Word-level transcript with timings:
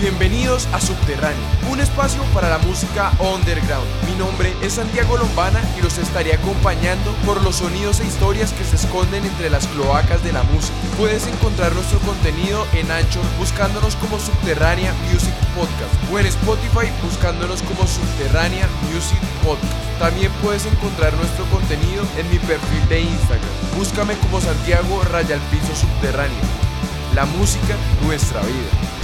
Bienvenidos 0.00 0.66
a 0.72 0.80
Subterráneo, 0.80 1.44
un 1.70 1.78
espacio 1.78 2.22
para 2.32 2.48
la 2.48 2.56
música 2.56 3.12
underground. 3.20 3.86
Mi 4.08 4.14
nombre 4.16 4.54
es 4.62 4.72
Santiago 4.72 5.18
Lombana 5.18 5.60
y 5.76 5.82
los 5.82 5.98
estaré 5.98 6.32
acompañando 6.32 7.12
por 7.26 7.42
los 7.42 7.56
sonidos 7.56 8.00
e 8.00 8.06
historias 8.06 8.54
que 8.54 8.64
se 8.64 8.76
esconden 8.76 9.26
entre 9.26 9.50
las 9.50 9.66
cloacas 9.66 10.24
de 10.24 10.32
la 10.32 10.42
música. 10.44 10.72
Puedes 10.96 11.26
encontrar 11.26 11.74
nuestro 11.74 11.98
contenido 11.98 12.66
en 12.72 12.90
Anchor 12.90 13.22
buscándonos 13.38 13.94
como 13.96 14.18
Subterránea 14.18 14.94
Music 15.12 15.34
Podcast 15.54 15.92
o 16.10 16.18
en 16.18 16.24
Spotify 16.24 16.90
buscándonos 17.04 17.60
como 17.60 17.86
Subterránea 17.86 18.66
Music 18.90 19.20
Podcast. 19.44 19.74
También 19.98 20.32
puedes 20.42 20.64
encontrar 20.64 21.12
nuestro 21.12 21.44
contenido 21.50 22.04
en 22.16 22.26
mi 22.30 22.38
perfil 22.38 22.88
de 22.88 23.02
Instagram. 23.02 23.50
Búscame 23.76 24.14
como 24.14 24.40
Santiago 24.40 25.02
Raya 25.12 25.36
Piso 25.50 25.76
Subterráneo. 25.76 26.40
La 27.14 27.26
música, 27.26 27.76
nuestra 28.02 28.40
vida. 28.40 28.99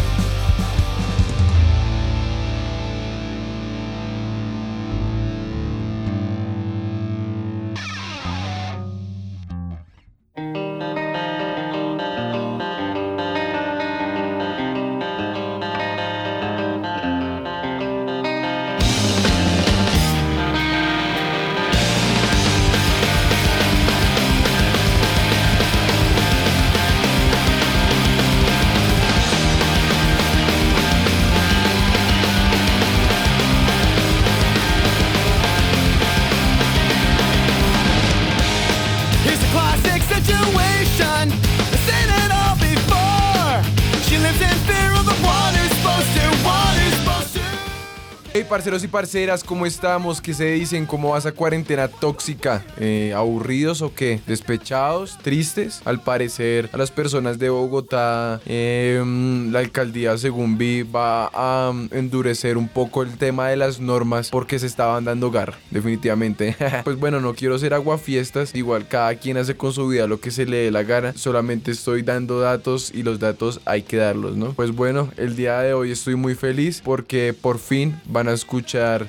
Parceros 48.56 48.82
y 48.84 48.88
parceras, 48.88 49.44
¿cómo 49.44 49.66
estamos? 49.66 50.22
¿Qué 50.22 50.32
se 50.32 50.52
dicen? 50.52 50.86
¿Cómo 50.86 51.10
va 51.10 51.18
esa 51.18 51.32
cuarentena 51.32 51.88
tóxica? 51.88 52.64
Eh, 52.78 53.12
¿Aburridos 53.14 53.82
o 53.82 53.92
qué? 53.92 54.18
¿Despechados? 54.26 55.18
¿Tristes? 55.18 55.82
Al 55.84 56.00
parecer, 56.00 56.70
a 56.72 56.78
las 56.78 56.90
personas 56.90 57.38
de 57.38 57.50
Bogotá, 57.50 58.40
em, 58.46 59.52
la 59.52 59.58
alcaldía, 59.58 60.16
según 60.16 60.56
vi, 60.56 60.84
va 60.84 61.26
a 61.26 61.68
um, 61.68 61.86
endurecer 61.90 62.56
un 62.56 62.68
poco 62.68 63.02
el 63.02 63.18
tema 63.18 63.50
de 63.50 63.58
las 63.58 63.78
normas 63.78 64.30
porque 64.30 64.58
se 64.58 64.66
estaban 64.66 65.04
dando 65.04 65.30
gar, 65.30 65.52
definitivamente. 65.70 66.56
pues 66.84 66.98
bueno, 66.98 67.20
no 67.20 67.34
quiero 67.34 67.58
ser 67.58 67.74
aguafiestas, 67.74 68.54
igual 68.54 68.88
cada 68.88 69.16
quien 69.16 69.36
hace 69.36 69.54
con 69.54 69.74
su 69.74 69.86
vida 69.86 70.06
lo 70.06 70.18
que 70.18 70.30
se 70.30 70.46
le 70.46 70.56
dé 70.56 70.70
la 70.70 70.82
gana, 70.82 71.12
solamente 71.14 71.72
estoy 71.72 72.00
dando 72.00 72.40
datos 72.40 72.90
y 72.94 73.02
los 73.02 73.18
datos 73.18 73.60
hay 73.66 73.82
que 73.82 73.98
darlos, 73.98 74.34
¿no? 74.34 74.54
Pues 74.54 74.70
bueno, 74.70 75.10
el 75.18 75.36
día 75.36 75.60
de 75.60 75.74
hoy 75.74 75.90
estoy 75.90 76.14
muy 76.14 76.34
feliz 76.34 76.80
porque 76.82 77.34
por 77.38 77.58
fin 77.58 78.00
van 78.06 78.28
a 78.28 78.32
escuchar 78.32 78.45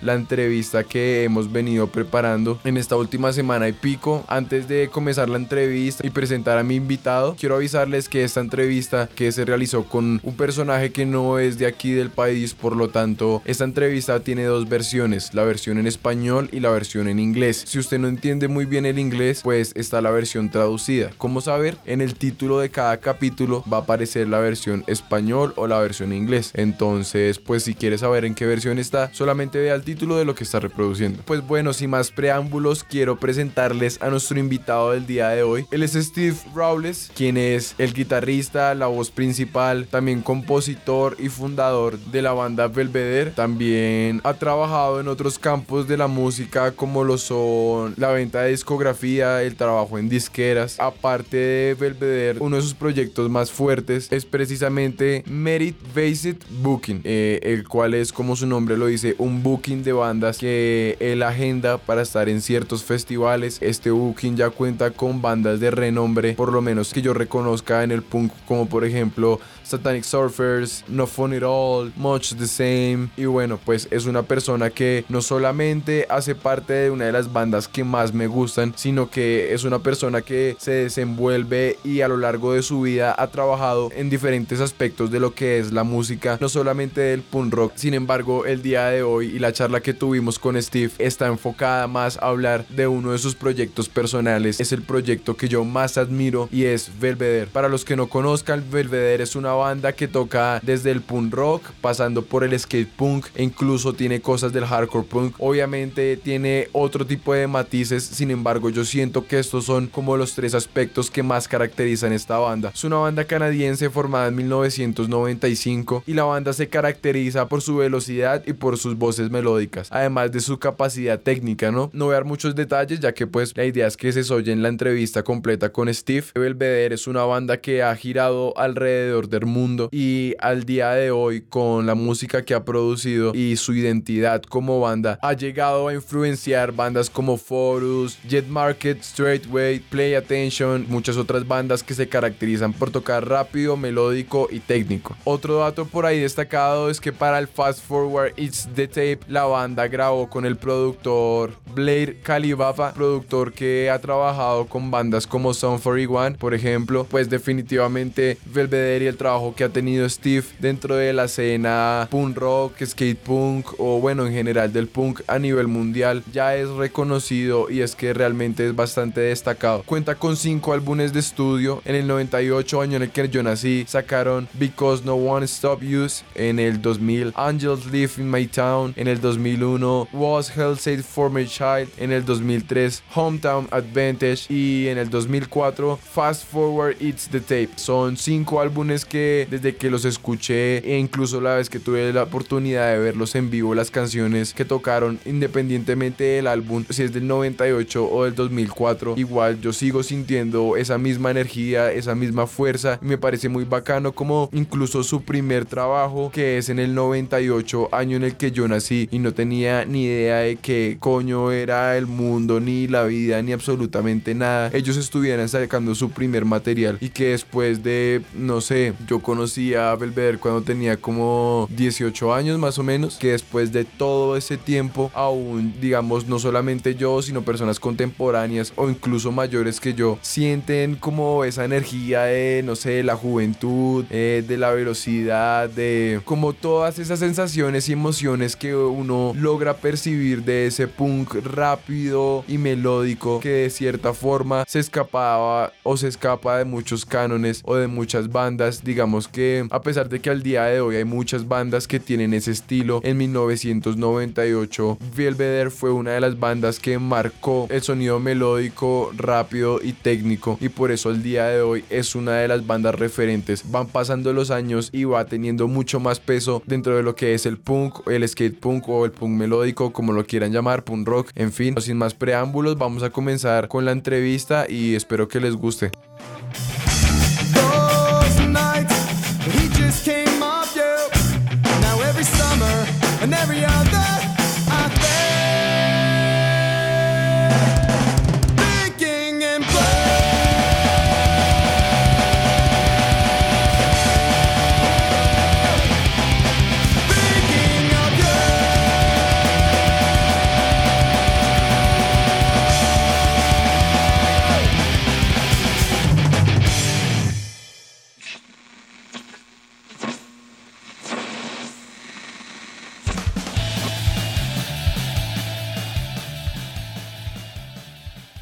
la 0.02 0.16
entrevista 0.16 0.84
que 0.84 1.24
hemos 1.24 1.52
venido 1.52 1.88
preparando 1.88 2.60
en 2.64 2.76
esta 2.76 2.96
última 2.96 3.32
semana 3.32 3.68
y 3.68 3.72
pico. 3.72 4.26
Antes 4.28 4.68
de 4.68 4.90
comenzar 4.90 5.30
la 5.30 5.38
entrevista 5.38 6.06
y 6.06 6.10
presentar 6.10 6.58
a 6.58 6.64
mi 6.64 6.76
invitado, 6.76 7.36
quiero 7.40 7.56
avisarles 7.56 8.10
que 8.10 8.24
esta 8.24 8.42
entrevista 8.42 9.08
que 9.16 9.32
se 9.32 9.46
realizó 9.46 9.84
con 9.86 10.20
un 10.24 10.36
personaje 10.36 10.92
que 10.92 11.06
no 11.06 11.40
es 11.40 11.58
de 11.58 11.68
aquí 11.68 11.92
del 11.92 12.10
país, 12.10 12.54
por 12.54 12.76
lo 12.76 12.90
tanto, 12.90 13.42
esta 13.46 13.64
entrevista 13.64 14.20
tiene 14.22 14.44
dos 14.44 14.68
versiones, 14.68 15.34
la 15.34 15.44
versión 15.44 15.78
en 15.78 15.88
español 15.88 16.50
y 16.52 16.60
la 16.60 16.72
versión 16.72 17.08
en 17.08 17.20
inglés. 17.20 17.64
Si 17.66 17.80
usted 17.80 18.00
no 18.00 18.08
entiende 18.08 18.48
muy 18.48 18.66
bien 18.66 18.86
el 18.86 19.00
inglés, 19.00 19.42
pues 19.44 19.72
está 19.76 20.02
la 20.02 20.12
versión 20.12 20.50
traducida. 20.50 21.12
¿Cómo 21.18 21.42
saber? 21.42 21.78
En 21.86 22.02
el 22.02 22.16
título 22.16 22.60
de 22.60 22.70
cada 22.70 22.98
capítulo 22.98 23.64
va 23.72 23.78
a 23.78 23.82
aparecer 23.82 24.28
la 24.28 24.40
versión 24.40 24.84
español 24.88 25.54
o 25.56 25.68
la 25.68 25.80
versión 25.80 26.12
inglés. 26.12 26.52
Entonces, 26.56 27.40
pues 27.40 27.64
si 27.64 27.76
quieres 27.76 28.02
saber 28.02 28.26
en 28.26 28.36
qué 28.36 28.46
versión 28.46 28.80
está, 28.80 29.12
solamente 29.18 29.60
vea 29.60 29.74
el 29.74 29.84
título 29.84 30.16
de 30.16 30.26
lo 30.26 30.36
que 30.36 30.44
está 30.44 30.60
reproduciendo. 30.60 31.24
Pues 31.26 31.46
bueno, 31.46 31.74
sin 31.74 31.90
más 31.90 32.12
preámbulos, 32.12 32.84
quiero 32.84 33.18
presentarles 33.18 34.00
a 34.02 34.10
nuestro 34.10 34.40
invitado 34.40 34.92
del 34.92 35.08
día 35.08 35.30
de 35.30 35.42
hoy. 35.42 35.66
Él 35.72 35.82
es 35.84 35.94
Steve 35.94 36.38
Rawles, 36.56 37.12
quien 37.16 37.36
es 37.38 37.74
el 37.80 37.94
guitarrista, 37.94 38.76
la 38.76 38.88
voz 38.88 39.10
principal, 39.10 39.88
también 39.88 40.22
compositor 40.22 41.18
y 41.20 41.30
fundador 41.30 41.98
de 41.98 42.22
la 42.22 42.34
banda 42.34 42.68
Belvedere. 42.68 43.32
También 43.32 44.22
ha 44.24 44.36
trabajado 44.36 45.00
en 45.00 45.08
otros 45.08 45.40
campos 45.40 45.88
de 45.88 45.98
la 45.98 46.08
música 46.08 46.72
como 46.72 47.04
lo 47.04 47.18
son 47.18 47.96
la 47.98 48.12
venta 48.12 48.44
de 48.44 48.52
discografía, 48.52 49.42
el 49.42 49.56
trabajo 49.56 49.98
en 49.98 50.10
disqueras. 50.10 50.80
Aparte 50.80 51.38
de 51.38 51.74
Belvedere, 51.74 52.40
uno 52.40 52.58
de 52.58 52.62
sus 52.62 52.76
proyectos 52.76 53.30
más 53.30 53.52
fuertes 53.52 54.12
es 54.12 54.26
precisamente 54.26 55.24
Merit 55.26 55.76
Based 55.96 56.38
Booking, 56.62 57.02
eh, 57.04 57.40
el 57.42 57.68
cual 57.68 57.96
es 57.96 58.14
como 58.14 58.36
su 58.36 58.46
nombre 58.46 58.78
lo 58.78 58.86
dice 58.86 59.07
un 59.18 59.44
booking 59.44 59.84
de 59.84 59.94
bandas 59.94 60.38
que 60.38 60.98
él 61.00 61.24
agenda 61.24 61.78
para 61.78 62.02
estar 62.02 62.30
en 62.30 62.42
ciertos 62.42 62.84
festivales. 62.84 63.58
Este 63.62 63.92
booking 63.92 64.36
ya 64.36 64.50
cuenta 64.50 64.92
con 64.92 65.22
bandas 65.22 65.60
de 65.60 65.72
renombre, 65.72 66.34
por 66.34 66.52
lo 66.52 66.62
menos 66.62 66.94
que 66.94 67.02
yo 67.02 67.14
reconozca 67.14 67.84
en 67.84 67.92
el 67.92 68.02
punk, 68.02 68.32
como 68.48 68.68
por 68.68 68.86
ejemplo 68.86 69.40
Satanic 69.68 70.04
Surfers, 70.04 70.84
No 70.88 71.08
Fun 71.08 71.34
It 71.34 71.44
All, 71.44 71.92
Much 71.96 72.34
the 72.36 72.48
Same. 72.48 73.10
Y 73.18 73.26
bueno, 73.26 73.60
pues 73.64 73.88
es 73.92 74.06
una 74.06 74.24
persona 74.24 74.70
que 74.70 75.06
no 75.10 75.22
solamente 75.22 76.06
hace 76.10 76.36
parte 76.36 76.74
de 76.74 76.92
una 76.92 77.06
de 77.06 77.12
las 77.12 77.32
bandas 77.32 77.68
que 77.68 77.84
más 77.84 78.14
me 78.14 78.28
gustan, 78.28 78.74
sino 78.76 79.10
que 79.10 79.54
es 79.54 79.64
una 79.64 79.80
persona 79.80 80.22
que 80.22 80.56
se 80.60 80.72
desenvuelve 80.72 81.78
y 81.84 82.02
a 82.02 82.08
lo 82.08 82.18
largo 82.18 82.54
de 82.54 82.62
su 82.62 82.82
vida 82.82 83.16
ha 83.18 83.28
trabajado 83.28 83.90
en 83.96 84.10
diferentes 84.10 84.60
aspectos 84.60 85.12
de 85.12 85.20
lo 85.20 85.34
que 85.34 85.60
es 85.60 85.72
la 85.72 85.84
música, 85.84 86.38
no 86.40 86.50
solamente 86.50 87.02
del 87.02 87.22
punk 87.22 87.54
rock. 87.54 87.74
Sin 87.76 87.94
embargo, 87.94 88.46
el 88.46 88.62
día 88.62 88.88
de 88.88 89.04
hoy 89.04 89.28
y 89.28 89.40
la 89.40 89.54
charla 89.54 89.82
que 89.82 89.94
tuvimos 89.94 90.40
con 90.40 90.62
Steve 90.62 90.92
está 90.98 91.28
enfocada 91.28 91.88
más 91.88 92.18
a 92.18 92.28
hablar 92.28 92.66
de 92.70 92.88
uno 92.88 93.12
de 93.12 93.18
sus 93.18 93.36
proyectos 93.36 93.90
personales. 93.90 94.60
Es 94.60 94.72
el 94.72 94.82
proyecto 94.82 95.36
que 95.36 95.48
yo 95.48 95.64
más 95.64 95.98
admiro 95.98 96.48
y 96.52 96.66
es 96.66 96.92
Belvedere. 97.00 97.48
Para 97.48 97.70
los 97.70 97.86
que 97.86 97.96
no 97.96 98.08
conozcan, 98.08 98.64
Belvedere 98.72 99.24
es 99.24 99.36
una 99.36 99.54
banda 99.58 99.92
que 99.92 100.08
toca 100.08 100.62
desde 100.64 100.92
el 100.92 101.02
punk 101.02 101.34
rock, 101.34 101.64
pasando 101.82 102.24
por 102.24 102.44
el 102.44 102.58
skate 102.58 102.90
punk 102.96 103.26
e 103.36 103.44
incluso 103.44 103.94
tiene 103.94 104.22
cosas 104.22 104.54
del 104.54 104.66
hardcore 104.66 105.06
punk. 105.06 105.36
Obviamente 105.40 106.18
tiene 106.18 106.70
otro 106.72 107.06
tipo 107.06 107.34
de 107.34 107.48
matices, 107.48 108.04
sin 108.04 108.32
embargo 108.32 108.70
yo 108.70 108.86
siento 108.86 109.28
que 109.28 109.40
estos 109.40 109.66
son 109.66 109.88
como 109.88 110.18
los 110.18 110.34
tres 110.34 110.54
aspectos 110.54 111.12
que 111.12 111.24
más 111.24 111.48
caracterizan 111.48 112.14
esta 112.14 112.38
banda. 112.38 112.72
Es 112.74 112.84
una 112.84 112.98
banda 112.98 113.26
canadiense 113.26 113.90
formada 113.90 114.28
en 114.28 114.36
1995 114.36 116.04
y 116.08 116.14
la 116.14 116.24
banda 116.24 116.54
se 116.54 116.70
caracteriza 116.70 117.48
por 117.48 117.62
su 117.62 117.78
velocidad 117.78 118.44
y 118.46 118.54
por 118.54 118.78
sus 118.78 118.98
voces 118.98 119.30
melódicas, 119.30 119.90
además 119.92 120.32
de 120.32 120.40
su 120.40 120.60
capacidad 120.60 121.20
técnica, 121.20 121.72
¿no? 121.72 121.90
No 121.94 122.06
voy 122.06 122.14
a 122.14 122.16
dar 122.16 122.26
muchos 122.26 122.56
detalles 122.56 123.00
ya 123.00 123.14
que 123.14 123.28
pues 123.28 123.56
la 123.56 123.66
idea 123.66 123.88
es 123.88 123.98
que 123.98 124.12
se 124.12 124.34
oye 124.34 124.52
en 124.52 124.62
la 124.62 124.70
entrevista 124.70 125.24
completa 125.24 125.70
con 125.70 125.94
Steve. 125.94 126.26
Belvedere 126.34 126.96
es 126.96 127.08
una 127.08 127.24
banda 127.24 127.58
que 127.58 127.84
ha 127.84 127.96
girado 127.96 128.58
alrededor 128.58 129.28
del 129.30 129.46
mundo 129.48 129.90
y 129.92 130.36
al 130.40 130.66
día 130.66 130.92
de 130.92 131.12
hoy 131.12 131.42
con 131.42 131.86
la 131.86 131.96
música 131.96 132.44
que 132.46 132.54
ha 132.54 132.64
producido 132.64 133.34
y 133.34 133.56
su 133.58 133.74
identidad 133.74 134.44
como 134.44 134.80
banda 134.80 135.20
ha 135.22 135.34
llegado 135.34 135.88
a 135.88 135.94
influenciar 135.94 136.72
bandas 136.72 137.10
como 137.10 137.38
Forus, 137.38 138.18
Jet 138.28 138.48
Market, 138.48 139.02
Straightway, 139.02 139.80
Play 139.80 140.16
Attention, 140.16 140.86
muchas 140.90 141.18
otras 141.18 141.48
bandas 141.48 141.84
que 141.84 141.94
se 141.94 142.08
caracterizan 142.08 142.74
por 142.74 142.92
tocar 142.92 143.28
rápido, 143.28 143.78
melódico 143.78 144.48
y 144.52 144.60
técnico. 144.60 145.16
Otro 145.24 145.60
dato 145.60 145.86
por 145.86 146.06
ahí 146.06 146.20
destacado 146.20 146.90
es 146.90 147.00
que 147.00 147.12
para 147.12 147.40
el 147.40 147.48
Fast 147.48 147.84
Forward 147.84 148.34
It's 148.38 148.68
the 148.76 148.88
Tape 148.88 149.20
la 149.28 149.46
banda 149.46 149.88
grabó 149.88 150.30
con 150.30 150.46
el 150.46 150.58
productor 150.58 151.54
Blair 151.74 152.22
Calibafa, 152.22 152.94
productor 152.94 153.54
que 153.54 153.90
ha 153.90 154.00
trabajado 154.00 154.66
con 154.66 154.92
bandas 154.92 155.28
como 155.28 155.54
Son 155.54 155.80
41, 155.80 156.38
por 156.38 156.54
ejemplo, 156.54 157.06
pues 157.10 157.30
definitivamente 157.30 158.38
Belvedere 158.46 159.06
y 159.06 159.08
el 159.08 159.18
trabajo 159.18 159.37
que 159.56 159.64
ha 159.64 159.70
tenido 159.70 160.08
Steve 160.10 160.46
dentro 160.60 160.96
de 160.96 161.14
la 161.14 161.26
escena 161.26 162.08
punk 162.10 162.38
rock, 162.38 162.84
skate 162.84 163.18
punk 163.18 163.68
o 163.78 164.00
bueno 164.00 164.26
en 164.26 164.34
general 164.34 164.72
del 164.74 164.88
punk 164.88 165.22
a 165.28 165.38
nivel 165.40 165.68
mundial 165.68 166.24
ya 166.32 166.56
es 166.56 166.70
reconocido 166.70 167.70
y 167.70 167.82
es 167.82 167.96
que 167.96 168.14
realmente 168.14 168.66
es 168.68 168.76
bastante 168.76 169.22
destacado. 169.22 169.84
Cuenta 169.84 170.16
con 170.16 170.36
cinco 170.36 170.74
álbumes 170.74 171.14
de 171.14 171.20
estudio. 171.20 171.82
En 171.86 171.96
el 171.96 172.08
98 172.08 172.82
año 172.82 172.98
en 172.98 173.04
el 173.04 173.12
que 173.12 173.30
yo 173.30 173.44
nací 173.44 173.86
sacaron 173.88 174.48
Because 174.54 175.04
No 175.06 175.16
One 175.16 175.46
Stop 175.46 175.82
Use 175.84 176.24
en 176.36 176.60
el 176.60 176.82
2000 176.82 177.34
Angels 177.36 177.86
Live 177.92 178.14
in 178.18 178.32
My 178.32 178.48
Town 178.48 178.94
en 178.96 179.08
el 179.08 179.22
2001 179.22 180.10
Was 180.14 180.56
Hell 180.56 180.78
Said 180.78 181.04
for 181.04 181.30
My 181.30 181.46
Child 181.46 181.90
en 181.98 182.12
el 182.12 182.26
2003 182.26 183.04
Hometown 183.14 183.68
Advantage 183.72 184.52
y 184.52 184.88
en 184.88 184.98
el 184.98 185.10
2004 185.10 185.98
Fast 185.98 186.46
Forward 186.52 186.96
It's 187.00 187.28
the 187.30 187.40
Tape. 187.40 187.70
Son 187.76 188.18
cinco 188.18 188.60
álbumes 188.62 189.06
que 189.06 189.27
desde 189.50 189.76
que 189.76 189.90
los 189.90 190.06
escuché 190.06 190.78
e 190.78 190.98
incluso 190.98 191.42
la 191.42 191.56
vez 191.56 191.70
que 191.70 191.80
tuve 191.80 192.12
la 192.14 192.24
oportunidad 192.24 192.92
de 192.92 193.00
verlos 193.00 193.36
en 193.36 193.50
vivo, 193.50 193.76
las 193.76 193.92
canciones 193.92 194.54
que 194.54 194.66
tocaron 194.66 195.20
independientemente 195.26 196.24
del 196.24 196.48
álbum, 196.48 196.86
si 196.90 197.04
es 197.04 197.14
del 197.14 197.28
98 197.28 198.10
o 198.10 198.24
del 198.26 198.36
2004, 198.36 199.16
igual 199.18 199.60
yo 199.62 199.74
sigo 199.74 200.04
sintiendo 200.04 200.78
esa 200.78 200.98
misma 200.98 201.32
energía, 201.32 201.92
esa 201.92 202.16
misma 202.16 202.48
fuerza. 202.48 203.00
Me 203.02 203.18
parece 203.18 203.50
muy 203.50 203.66
bacano 203.66 204.14
como 204.14 204.50
incluso 204.54 205.04
su 205.04 205.24
primer 205.24 205.66
trabajo, 205.66 206.32
que 206.34 206.58
es 206.58 206.70
en 206.70 206.80
el 206.80 206.96
98, 206.96 207.90
año 207.92 208.18
en 208.18 208.24
el 208.24 208.36
que 208.36 208.52
yo 208.52 208.68
nací 208.68 209.08
y 209.12 209.20
no 209.20 209.34
tenía 209.34 209.86
ni 209.86 210.06
idea 210.06 210.38
de 210.40 210.56
qué 210.58 210.98
coño 211.00 211.52
era 211.52 211.98
el 211.98 212.08
mundo, 212.08 212.60
ni 212.60 212.88
la 212.88 213.04
vida, 213.04 213.42
ni 213.42 213.52
absolutamente 213.52 214.34
nada. 214.36 214.70
Ellos 214.74 214.98
estuvieran 214.98 215.50
sacando 215.50 215.96
su 215.96 216.10
primer 216.12 216.46
material 216.46 216.98
y 217.02 217.10
que 217.10 217.30
después 217.30 217.84
de, 217.84 218.22
no 218.36 218.62
sé, 218.62 218.94
yo 219.08 219.17
conocí 219.22 219.74
a 219.74 219.96
Belvedere 219.96 220.38
cuando 220.38 220.62
tenía 220.62 220.98
como 220.98 221.68
18 221.72 222.34
años 222.34 222.60
más 222.60 222.78
o 222.80 222.84
menos, 222.84 223.18
que 223.18 223.32
después 223.32 223.72
de 223.72 223.86
todo 223.86 224.38
ese 224.38 224.58
tiempo 224.58 225.12
aún, 225.14 225.74
digamos, 225.80 226.28
no 226.28 226.40
solamente 226.40 226.96
yo, 226.96 227.22
sino 227.22 227.42
personas 227.42 227.80
contemporáneas 227.80 228.74
o 228.76 228.90
incluso 228.90 229.32
mayores 229.32 229.80
que 229.80 229.94
yo, 229.94 230.18
sienten 230.22 230.96
como 230.96 231.44
esa 231.44 231.66
energía 231.66 232.24
de, 232.24 232.62
no 232.64 232.76
sé, 232.76 233.04
la 233.04 233.16
juventud, 233.16 234.06
eh, 234.10 234.44
de 234.48 234.58
la 234.58 234.72
velocidad, 234.72 235.70
de 235.70 236.22
como 236.26 236.54
todas 236.54 237.00
esas 237.00 237.20
sensaciones 237.20 237.90
y 237.90 237.94
emociones 237.94 238.56
que 238.56 238.76
uno 238.76 239.34
logra 239.36 239.76
percibir 239.76 240.44
de 240.44 240.68
ese 240.68 240.88
punk 240.88 241.36
rápido 241.44 242.44
y 242.48 242.58
melódico 242.58 243.40
que 243.40 243.50
de 243.50 243.70
cierta 243.70 244.14
forma 244.14 244.64
se 244.68 244.80
escapaba 244.80 245.74
o 245.84 245.98
se 245.98 246.08
escapa 246.08 246.58
de 246.58 246.66
muchos 246.66 247.06
cánones 247.06 247.62
o 247.66 247.76
de 247.76 247.88
muchas 247.88 248.32
bandas. 248.32 248.84
Digamos 248.84 249.07
que 249.32 249.66
a 249.72 249.82
pesar 249.82 250.10
de 250.10 250.20
que 250.20 250.30
al 250.30 250.44
día 250.44 250.66
de 250.66 250.82
hoy 250.82 250.98
hay 250.98 251.06
muchas 251.06 251.48
bandas 251.48 251.88
que 251.88 252.00
tienen 252.00 252.34
ese 252.34 252.52
estilo, 252.52 253.00
en 253.04 253.18
1998 253.18 254.98
Belvedere 255.16 255.70
fue 255.70 255.92
una 255.92 256.12
de 256.12 256.22
las 256.22 256.38
bandas 256.38 256.80
que 256.80 257.00
marcó 257.00 257.68
el 257.70 257.82
sonido 257.82 258.20
melódico, 258.20 259.12
rápido 259.16 259.80
y 259.82 259.94
técnico 259.94 260.58
y 260.60 260.70
por 260.70 260.92
eso 260.92 261.10
al 261.10 261.24
día 261.24 261.46
de 261.46 261.62
hoy 261.62 261.86
es 261.90 262.16
una 262.16 262.34
de 262.34 262.48
las 262.48 262.68
bandas 262.68 262.96
referentes. 262.96 263.72
Van 263.72 263.88
pasando 263.88 264.34
los 264.34 264.52
años 264.52 264.90
y 264.92 265.06
va 265.06 265.26
teniendo 265.26 265.68
mucho 265.68 266.00
más 266.00 266.20
peso 266.20 266.62
dentro 266.66 266.98
de 266.98 267.04
lo 267.04 267.16
que 267.16 267.34
es 267.34 267.46
el 267.46 267.58
punk, 267.58 268.08
el 268.08 268.28
skate 268.28 268.60
punk 268.60 268.90
o 268.90 269.06
el 269.06 269.12
punk 269.12 269.32
melódico, 269.32 269.94
como 269.94 270.12
lo 270.12 270.26
quieran 270.26 270.52
llamar, 270.52 270.84
punk 270.84 271.08
rock, 271.08 271.30
en 271.36 271.54
fin. 271.54 271.76
Sin 271.80 271.98
más 271.98 272.14
preámbulos, 272.14 272.78
vamos 272.78 273.04
a 273.04 273.10
comenzar 273.10 273.70
con 273.70 273.86
la 273.86 273.92
entrevista 273.92 274.66
y 274.70 274.96
espero 274.96 275.28
que 275.28 275.40
les 275.40 275.56
guste. 275.56 275.92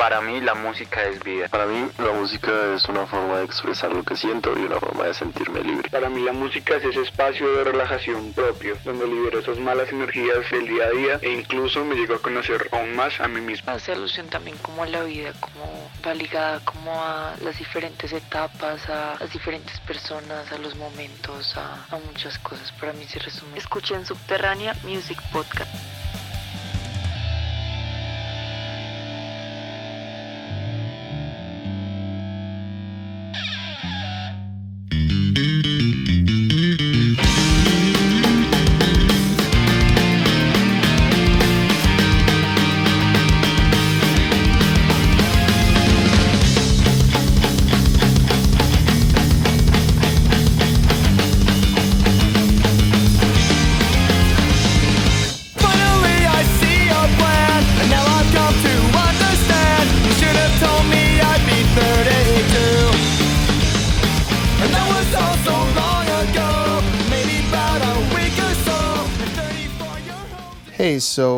Para 0.05 0.21
mí 0.21 0.39
la 0.39 0.53
música 0.53 1.03
es 1.05 1.19
vida. 1.23 1.47
Para 1.47 1.65
mí 1.65 1.89
la 1.97 2.11
música 2.11 2.51
es 2.75 2.85
una 2.87 3.07
forma 3.07 3.39
de 3.39 3.45
expresar 3.45 3.91
lo 3.91 4.03
que 4.03 4.15
siento 4.15 4.53
y 4.55 4.61
una 4.61 4.79
forma 4.79 5.05
de 5.05 5.15
sentirme 5.15 5.61
libre. 5.61 5.89
Para 5.89 6.09
mí 6.09 6.21
la 6.21 6.31
música 6.31 6.75
es 6.75 6.83
ese 6.83 7.01
espacio 7.01 7.51
de 7.57 7.63
relajación 7.63 8.31
propio, 8.33 8.77
donde 8.85 9.07
libero 9.07 9.39
esas 9.39 9.57
malas 9.57 9.89
energías 9.91 10.47
del 10.51 10.67
día 10.67 10.83
a 10.83 10.89
día 10.91 11.19
e 11.23 11.31
incluso 11.31 11.83
me 11.83 11.95
llego 11.95 12.13
a 12.13 12.19
conocer 12.19 12.69
aún 12.71 12.95
más 12.95 13.19
a 13.19 13.27
mí 13.27 13.41
mismo. 13.41 13.71
Hace 13.71 13.93
alusión 13.93 14.27
también 14.27 14.57
como 14.59 14.83
a 14.83 14.85
la 14.85 15.01
vida, 15.01 15.33
como 15.39 15.89
va 16.05 16.13
ligada 16.13 16.59
como 16.59 16.91
a 17.03 17.33
las 17.41 17.57
diferentes 17.57 18.13
etapas, 18.13 18.87
a 18.87 19.17
las 19.19 19.33
diferentes 19.33 19.79
personas, 19.79 20.51
a 20.51 20.59
los 20.59 20.75
momentos, 20.75 21.57
a, 21.57 21.83
a 21.89 21.97
muchas 21.97 22.37
cosas. 22.37 22.71
Para 22.73 22.93
mí 22.93 23.05
se 23.05 23.17
resume. 23.17 23.57
Escuchen 23.57 24.05
Subterránea 24.05 24.75
Music 24.83 25.19
Podcast. 25.33 25.73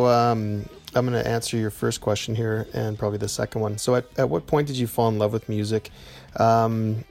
Um, 0.08 0.68
I'm 0.96 1.06
going 1.06 1.22
to 1.22 1.30
answer 1.30 1.58
your 1.58 1.70
first 1.70 2.02
question 2.02 2.36
here 2.36 2.68
and 2.74 2.98
probably 2.98 3.18
the 3.18 3.28
second 3.28 3.62
one. 3.62 3.78
So, 3.78 3.96
at, 3.96 4.06
at 4.18 4.30
what 4.30 4.48
point 4.48 4.68
did 4.68 4.78
you 4.78 4.88
fall 4.88 5.10
in 5.10 5.20
love 5.20 5.34
with 5.34 5.48
music? 5.50 5.92
Um, 6.38 7.04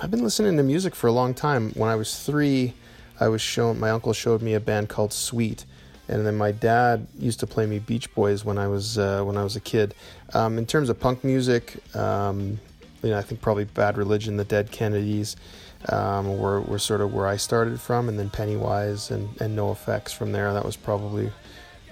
I've 0.00 0.10
been 0.10 0.22
listening 0.22 0.56
to 0.56 0.62
music 0.62 0.94
for 0.94 1.06
a 1.06 1.12
long 1.12 1.34
time. 1.34 1.70
When 1.72 1.88
I 1.88 1.96
was 1.96 2.22
three, 2.22 2.74
I 3.20 3.28
was 3.28 3.40
shown, 3.40 3.78
my 3.78 3.90
uncle 3.90 4.12
showed 4.12 4.42
me 4.42 4.54
a 4.54 4.60
band 4.60 4.88
called 4.88 5.12
Sweet. 5.12 5.64
And 6.08 6.26
then 6.26 6.36
my 6.36 6.52
dad 6.52 7.06
used 7.18 7.40
to 7.40 7.46
play 7.46 7.66
me 7.66 7.78
Beach 7.78 8.12
Boys 8.14 8.44
when 8.44 8.58
I 8.58 8.66
was 8.66 8.98
uh, 8.98 9.22
when 9.22 9.36
I 9.36 9.44
was 9.44 9.56
a 9.56 9.60
kid. 9.60 9.94
Um, 10.34 10.58
in 10.58 10.66
terms 10.66 10.88
of 10.88 10.98
punk 10.98 11.24
music, 11.24 11.76
um, 11.96 12.58
you 13.02 13.10
know, 13.10 13.18
I 13.18 13.22
think 13.22 13.40
probably 13.40 13.64
Bad 13.64 13.96
Religion, 13.96 14.36
the 14.36 14.44
Dead 14.44 14.70
Kennedys, 14.70 15.36
um, 15.88 16.38
were, 16.38 16.60
were 16.60 16.78
sort 16.78 17.00
of 17.00 17.12
where 17.12 17.26
I 17.26 17.36
started 17.36 17.80
from, 17.80 18.08
and 18.08 18.18
then 18.18 18.30
Pennywise 18.30 19.10
and, 19.10 19.40
and 19.40 19.56
NOFX 19.56 20.14
from 20.14 20.32
there. 20.32 20.52
That 20.52 20.64
was 20.64 20.76
probably 20.76 21.30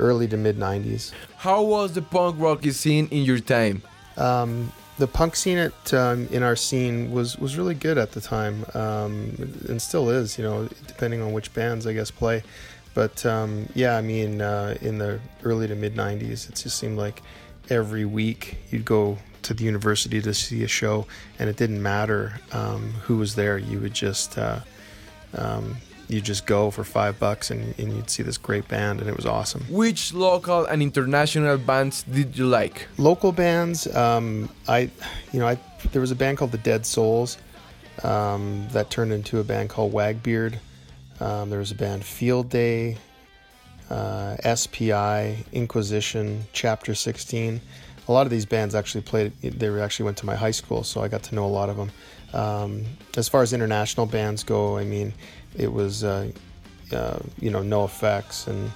early 0.00 0.26
to 0.28 0.36
mid 0.36 0.56
90s. 0.58 1.12
How 1.36 1.62
was 1.62 1.92
the 1.92 2.02
punk 2.02 2.36
rock 2.38 2.64
scene 2.64 3.06
in 3.10 3.24
your 3.24 3.38
time? 3.38 3.82
Um, 4.16 4.72
the 4.98 5.06
punk 5.06 5.34
scene 5.36 5.58
at 5.58 5.94
um, 5.94 6.28
in 6.30 6.42
our 6.42 6.56
scene 6.56 7.10
was 7.10 7.38
was 7.38 7.56
really 7.56 7.74
good 7.74 7.98
at 7.98 8.12
the 8.12 8.20
time, 8.20 8.66
um, 8.74 9.32
and 9.68 9.80
still 9.80 10.10
is. 10.10 10.36
You 10.36 10.44
know, 10.44 10.68
depending 10.86 11.22
on 11.22 11.32
which 11.32 11.52
bands 11.54 11.86
I 11.86 11.92
guess 11.94 12.10
play. 12.10 12.42
But 12.94 13.24
um, 13.24 13.68
yeah, 13.74 13.96
I 13.96 14.02
mean, 14.02 14.42
uh, 14.42 14.76
in 14.80 14.98
the 14.98 15.20
early 15.42 15.66
to 15.68 15.74
mid 15.74 15.94
'90s, 15.94 16.48
it 16.48 16.56
just 16.56 16.78
seemed 16.78 16.98
like 16.98 17.22
every 17.70 18.04
week 18.04 18.56
you'd 18.70 18.84
go 18.84 19.16
to 19.42 19.54
the 19.54 19.64
university 19.64 20.20
to 20.20 20.34
see 20.34 20.64
a 20.64 20.68
show, 20.68 21.06
and 21.38 21.48
it 21.48 21.56
didn't 21.56 21.82
matter 21.82 22.40
um, 22.52 22.92
who 23.04 23.16
was 23.16 23.34
there. 23.34 23.56
You 23.56 23.80
would 23.80 23.94
just 23.94 24.36
uh, 24.36 24.60
um, 25.36 25.76
you 26.10 26.20
just 26.20 26.44
go 26.46 26.70
for 26.70 26.84
five 26.84 27.18
bucks, 27.18 27.50
and, 27.50 27.78
and 27.78 27.92
you'd 27.94 28.10
see 28.10 28.22
this 28.22 28.38
great 28.38 28.66
band, 28.68 29.00
and 29.00 29.08
it 29.08 29.16
was 29.16 29.26
awesome. 29.26 29.62
Which 29.70 30.12
local 30.12 30.66
and 30.66 30.82
international 30.82 31.56
bands 31.58 32.02
did 32.02 32.36
you 32.36 32.46
like? 32.46 32.88
local 32.98 33.32
bands 33.32 33.86
um, 33.96 34.48
i 34.68 34.80
you 35.32 35.40
know 35.40 35.48
i 35.48 35.58
there 35.92 36.00
was 36.00 36.10
a 36.10 36.14
band 36.14 36.38
called 36.38 36.52
the 36.52 36.58
dead 36.58 36.84
souls 36.84 37.38
um, 38.04 38.66
that 38.72 38.90
turned 38.90 39.12
into 39.12 39.38
a 39.38 39.44
band 39.44 39.68
called 39.68 39.92
wagbeard 39.92 40.58
um, 41.20 41.50
there 41.50 41.58
was 41.58 41.70
a 41.70 41.74
band 41.74 42.04
field 42.04 42.48
day 42.50 42.96
uh, 43.90 44.36
spi 44.54 45.36
inquisition 45.52 46.44
chapter 46.52 46.94
16 46.94 47.60
a 48.08 48.12
lot 48.12 48.26
of 48.26 48.30
these 48.30 48.46
bands 48.46 48.74
actually 48.74 49.02
played 49.02 49.32
they 49.42 49.80
actually 49.80 50.04
went 50.04 50.16
to 50.16 50.26
my 50.26 50.36
high 50.36 50.50
school 50.50 50.84
so 50.84 51.02
i 51.02 51.08
got 51.08 51.22
to 51.22 51.34
know 51.34 51.44
a 51.44 51.54
lot 51.60 51.68
of 51.68 51.76
them 51.76 51.90
um, 52.32 52.84
as 53.16 53.28
far 53.28 53.42
as 53.42 53.52
international 53.52 54.06
bands 54.06 54.44
go 54.44 54.76
i 54.76 54.84
mean 54.84 55.12
it 55.56 55.72
was 55.72 56.04
uh, 56.04 56.30
uh, 56.92 57.18
you 57.38 57.50
know 57.50 57.60
NOFX 57.60 58.46
and 58.46 58.70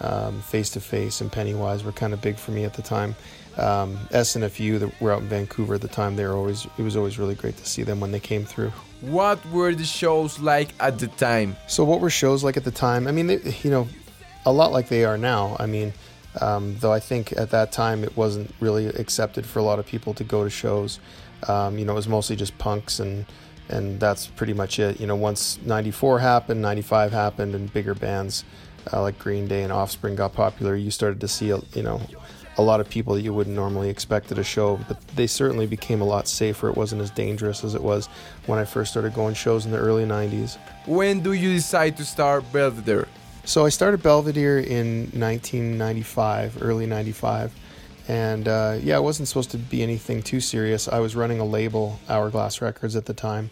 um, 0.00 0.40
Face 0.42 0.70
to 0.70 0.80
Face 0.80 1.20
and 1.20 1.30
Pennywise 1.30 1.84
were 1.84 1.92
kind 1.92 2.12
of 2.12 2.20
big 2.20 2.36
for 2.36 2.52
me 2.52 2.64
at 2.64 2.74
the 2.74 2.82
time. 2.82 3.16
Um, 3.56 3.96
SNFU 4.12 4.78
that 4.78 5.00
were 5.00 5.12
out 5.12 5.22
in 5.22 5.28
Vancouver 5.28 5.74
at 5.74 5.80
the 5.80 5.88
time, 5.88 6.14
they 6.14 6.24
were 6.24 6.34
always 6.34 6.66
it 6.78 6.82
was 6.82 6.96
always 6.96 7.18
really 7.18 7.34
great 7.34 7.56
to 7.56 7.66
see 7.66 7.82
them 7.82 8.00
when 8.00 8.12
they 8.12 8.20
came 8.20 8.44
through. 8.44 8.72
What 9.00 9.44
were 9.50 9.74
the 9.74 9.84
shows 9.84 10.38
like 10.38 10.74
at 10.80 10.98
the 10.98 11.08
time? 11.08 11.56
So 11.66 11.84
what 11.84 12.00
were 12.00 12.10
shows 12.10 12.44
like 12.44 12.56
at 12.56 12.64
the 12.64 12.70
time? 12.70 13.06
I 13.06 13.12
mean, 13.12 13.26
they, 13.26 13.38
you 13.62 13.70
know, 13.70 13.88
a 14.46 14.52
lot 14.52 14.72
like 14.72 14.88
they 14.88 15.04
are 15.04 15.18
now. 15.18 15.56
I 15.58 15.66
mean, 15.66 15.92
um, 16.40 16.76
though 16.78 16.92
I 16.92 17.00
think 17.00 17.32
at 17.32 17.50
that 17.50 17.72
time 17.72 18.04
it 18.04 18.16
wasn't 18.16 18.52
really 18.60 18.86
accepted 18.86 19.44
for 19.44 19.58
a 19.58 19.62
lot 19.62 19.78
of 19.78 19.86
people 19.86 20.14
to 20.14 20.24
go 20.24 20.44
to 20.44 20.50
shows. 20.50 21.00
Um, 21.46 21.78
you 21.78 21.84
know, 21.84 21.92
it 21.92 21.96
was 21.96 22.08
mostly 22.08 22.36
just 22.36 22.56
punks 22.58 22.98
and 23.00 23.26
and 23.68 24.00
that's 24.00 24.26
pretty 24.26 24.54
much 24.54 24.78
it. 24.78 25.00
You 25.00 25.06
know, 25.06 25.16
once 25.16 25.58
'94 25.64 26.20
happened, 26.20 26.62
'95 26.62 27.12
happened, 27.12 27.54
and 27.54 27.72
bigger 27.72 27.94
bands 27.94 28.44
uh, 28.92 29.02
like 29.02 29.18
Green 29.18 29.46
Day 29.46 29.62
and 29.62 29.72
Offspring 29.72 30.14
got 30.14 30.32
popular, 30.32 30.74
you 30.74 30.90
started 30.90 31.20
to 31.20 31.28
see, 31.28 31.46
you 31.46 31.82
know, 31.82 32.00
a 32.56 32.62
lot 32.62 32.80
of 32.80 32.88
people 32.88 33.14
that 33.14 33.22
you 33.22 33.32
wouldn't 33.32 33.54
normally 33.54 33.88
expect 33.88 34.32
at 34.32 34.38
a 34.38 34.44
show. 34.44 34.78
But 34.88 35.00
they 35.08 35.26
certainly 35.26 35.66
became 35.66 36.00
a 36.00 36.04
lot 36.04 36.28
safer. 36.28 36.68
It 36.68 36.76
wasn't 36.76 37.02
as 37.02 37.10
dangerous 37.10 37.64
as 37.64 37.74
it 37.74 37.82
was 37.82 38.06
when 38.46 38.58
I 38.58 38.64
first 38.64 38.90
started 38.90 39.14
going 39.14 39.34
shows 39.34 39.64
in 39.64 39.72
the 39.72 39.78
early 39.78 40.04
'90s. 40.04 40.58
When 40.86 41.20
do 41.20 41.32
you 41.32 41.52
decide 41.52 41.96
to 41.98 42.04
start 42.04 42.50
Belvedere? 42.52 43.08
So 43.44 43.64
I 43.64 43.70
started 43.70 44.02
Belvedere 44.02 44.58
in 44.58 45.04
1995, 45.14 46.62
early 46.62 46.84
95. 46.84 47.54
And 48.08 48.48
uh, 48.48 48.78
yeah, 48.82 48.96
it 48.96 49.02
wasn't 49.02 49.28
supposed 49.28 49.50
to 49.50 49.58
be 49.58 49.82
anything 49.82 50.22
too 50.22 50.40
serious. 50.40 50.88
I 50.88 50.98
was 50.98 51.14
running 51.14 51.40
a 51.40 51.44
label, 51.44 52.00
Hourglass 52.08 52.62
Records, 52.62 52.96
at 52.96 53.04
the 53.04 53.14
time. 53.14 53.50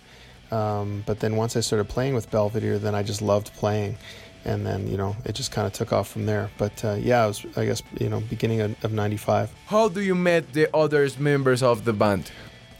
Um, 0.50 1.02
but 1.06 1.20
then 1.20 1.36
once 1.36 1.56
I 1.56 1.60
started 1.60 1.88
playing 1.88 2.14
with 2.14 2.30
Belvedere, 2.30 2.78
then 2.78 2.94
I 2.94 3.02
just 3.02 3.20
loved 3.20 3.52
playing. 3.54 3.98
And 4.46 4.64
then, 4.64 4.86
you 4.86 4.96
know, 4.96 5.14
it 5.24 5.34
just 5.34 5.50
kind 5.52 5.66
of 5.66 5.72
took 5.72 5.92
off 5.92 6.08
from 6.08 6.24
there. 6.24 6.50
But 6.56 6.84
uh, 6.84 6.94
yeah, 6.94 7.24
it 7.24 7.28
was, 7.28 7.46
I 7.56 7.66
guess, 7.66 7.82
you 8.00 8.08
know, 8.08 8.20
beginning 8.20 8.60
of, 8.60 8.84
of 8.84 8.92
95. 8.92 9.52
How 9.66 9.88
do 9.88 10.00
you 10.00 10.14
met 10.14 10.52
the 10.52 10.74
other 10.74 11.06
members 11.18 11.62
of 11.62 11.84
the 11.84 11.92
band? 11.92 12.30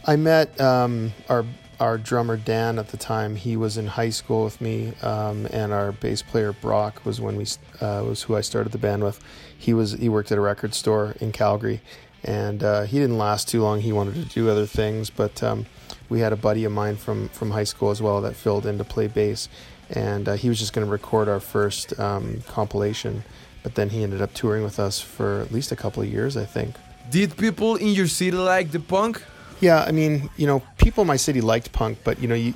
I 0.05 0.15
met 0.15 0.59
um, 0.59 1.13
our 1.29 1.45
our 1.79 1.97
drummer 1.97 2.37
Dan 2.37 2.79
at 2.79 2.89
the 2.89 2.97
time. 2.97 3.35
He 3.35 3.55
was 3.55 3.77
in 3.77 3.87
high 3.87 4.09
school 4.09 4.43
with 4.43 4.59
me, 4.61 4.93
um, 5.01 5.47
and 5.51 5.71
our 5.71 5.91
bass 5.91 6.21
player 6.21 6.53
Brock 6.53 7.05
was 7.05 7.21
when 7.21 7.35
we 7.35 7.45
uh, 7.81 8.03
was 8.07 8.23
who 8.23 8.35
I 8.35 8.41
started 8.41 8.71
the 8.71 8.77
band 8.77 9.03
with. 9.03 9.23
He 9.57 9.73
was 9.73 9.93
he 9.93 10.09
worked 10.09 10.31
at 10.31 10.37
a 10.37 10.41
record 10.41 10.73
store 10.73 11.15
in 11.19 11.31
Calgary, 11.31 11.81
and 12.23 12.63
uh, 12.63 12.83
he 12.83 12.99
didn't 12.99 13.17
last 13.17 13.47
too 13.47 13.61
long. 13.61 13.81
He 13.81 13.91
wanted 13.91 14.15
to 14.15 14.25
do 14.25 14.49
other 14.49 14.65
things, 14.65 15.09
but 15.09 15.41
um, 15.43 15.65
we 16.09 16.19
had 16.19 16.33
a 16.33 16.37
buddy 16.37 16.63
of 16.63 16.71
mine 16.71 16.95
from 16.95 17.29
from 17.29 17.51
high 17.51 17.63
school 17.63 17.91
as 17.91 18.01
well 18.01 18.21
that 18.21 18.35
filled 18.35 18.65
in 18.65 18.77
to 18.77 18.83
play 18.83 19.07
bass, 19.07 19.47
and 19.89 20.27
uh, 20.27 20.33
he 20.33 20.49
was 20.49 20.59
just 20.59 20.73
going 20.73 20.85
to 20.85 20.91
record 20.91 21.27
our 21.29 21.39
first 21.39 21.97
um, 21.99 22.41
compilation. 22.47 23.23
But 23.63 23.75
then 23.75 23.89
he 23.89 24.03
ended 24.03 24.21
up 24.21 24.33
touring 24.33 24.63
with 24.63 24.79
us 24.79 25.01
for 25.01 25.41
at 25.41 25.51
least 25.51 25.71
a 25.71 25.75
couple 25.75 26.01
of 26.01 26.09
years, 26.09 26.37
I 26.37 26.45
think. 26.45 26.75
Did 27.09 27.35
people 27.37 27.75
in 27.75 27.89
your 27.89 28.07
city 28.07 28.35
like 28.35 28.71
the 28.71 28.79
punk? 28.79 29.21
Yeah, 29.59 29.83
I 29.83 29.91
mean, 29.91 30.29
you 30.37 30.45
know, 30.45 30.61
people 30.77 31.01
in 31.01 31.07
my 31.07 31.15
city 31.15 31.41
liked 31.41 31.71
punk, 31.71 31.99
but 32.03 32.19
you 32.19 32.27
know, 32.27 32.35
you 32.35 32.53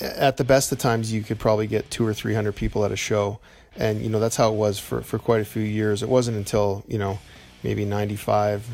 at 0.00 0.36
the 0.36 0.44
best 0.44 0.70
of 0.72 0.78
times 0.78 1.12
you 1.12 1.22
could 1.22 1.38
probably 1.38 1.66
get 1.66 1.90
two 1.90 2.06
or 2.06 2.14
three 2.14 2.34
hundred 2.34 2.54
people 2.54 2.84
at 2.84 2.92
a 2.92 2.96
show, 2.96 3.40
and 3.76 4.02
you 4.02 4.08
know 4.08 4.20
that's 4.20 4.36
how 4.36 4.52
it 4.52 4.56
was 4.56 4.78
for 4.78 5.02
for 5.02 5.18
quite 5.18 5.40
a 5.40 5.44
few 5.44 5.62
years. 5.62 6.02
It 6.02 6.08
wasn't 6.08 6.36
until 6.36 6.84
you 6.86 6.98
know 6.98 7.18
maybe 7.62 7.84
95, 7.84 8.66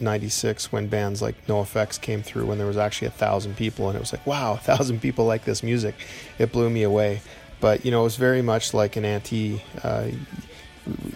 96 0.00 0.72
when 0.72 0.88
bands 0.88 1.22
like 1.22 1.46
NOFX 1.46 2.00
came 2.00 2.22
through 2.22 2.46
when 2.46 2.58
there 2.58 2.66
was 2.66 2.76
actually 2.76 3.08
a 3.08 3.12
thousand 3.12 3.56
people, 3.56 3.88
and 3.88 3.96
it 3.96 4.00
was 4.00 4.12
like, 4.12 4.26
wow, 4.26 4.54
a 4.54 4.58
thousand 4.58 5.00
people 5.00 5.24
like 5.24 5.44
this 5.44 5.62
music. 5.62 5.94
It 6.38 6.52
blew 6.52 6.70
me 6.70 6.82
away. 6.82 7.22
But 7.60 7.84
you 7.84 7.90
know, 7.90 8.00
it 8.00 8.04
was 8.04 8.16
very 8.16 8.42
much 8.42 8.74
like 8.74 8.96
an 8.96 9.04
anti. 9.04 9.62
Uh, 9.82 10.08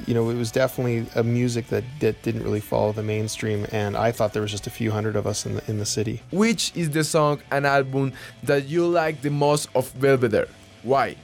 you 0.06 0.14
know, 0.14 0.30
it 0.30 0.36
was 0.36 0.50
definitely 0.50 1.06
a 1.14 1.22
music 1.22 1.68
that, 1.68 1.84
that 2.00 2.22
didn't 2.22 2.42
really 2.42 2.60
follow 2.60 2.92
the 2.92 3.02
mainstream, 3.02 3.66
and 3.70 3.96
I 3.96 4.12
thought 4.12 4.32
there 4.32 4.42
was 4.42 4.50
just 4.50 4.66
a 4.66 4.70
few 4.70 4.90
hundred 4.90 5.16
of 5.16 5.26
us 5.26 5.44
in 5.44 5.56
the 5.56 5.70
in 5.70 5.78
the 5.78 5.86
city. 5.86 6.22
Which 6.30 6.72
is 6.74 6.90
the 6.90 7.04
song 7.04 7.42
and 7.50 7.66
album 7.66 8.12
that 8.42 8.66
you 8.66 8.86
like 8.86 9.20
the 9.22 9.30
most 9.30 9.68
of 9.74 9.92
Belvedere? 10.00 10.48
Why? 10.82 11.16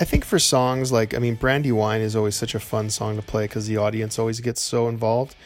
I 0.00 0.04
think 0.04 0.24
for 0.24 0.38
songs 0.38 0.90
like, 0.90 1.14
I 1.14 1.18
mean, 1.18 1.36
Brandywine 1.36 2.00
is 2.00 2.16
always 2.16 2.34
such 2.34 2.54
a 2.54 2.60
fun 2.60 2.90
song 2.90 3.16
to 3.16 3.22
play 3.22 3.44
because 3.44 3.68
the 3.68 3.76
audience 3.76 4.18
always 4.18 4.40
gets 4.40 4.60
so 4.60 4.88
involved. 4.88 5.36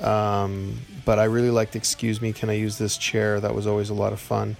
Um, 0.00 0.80
but 1.04 1.18
I 1.18 1.24
really 1.24 1.50
liked 1.50 1.76
Excuse 1.76 2.20
Me, 2.20 2.32
Can 2.32 2.50
I 2.50 2.54
Use 2.54 2.78
This 2.78 2.96
Chair? 2.96 3.38
That 3.38 3.54
was 3.54 3.66
always 3.66 3.90
a 3.90 3.94
lot 3.94 4.12
of 4.12 4.18
fun. 4.18 4.56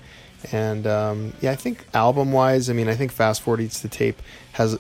And 0.53 0.87
um, 0.87 1.33
yeah, 1.41 1.51
I 1.51 1.57
think 1.57 1.85
album 1.95 2.33
wise, 2.33 2.71
I 2.71 2.73
mean, 2.73 2.89
I 2.89 2.95
think 2.95 3.13
Fast 3.13 3.43
Forward 3.43 3.61
Eats 3.61 3.81
the 3.81 3.89
Tape 3.89 4.21
has 4.53 4.79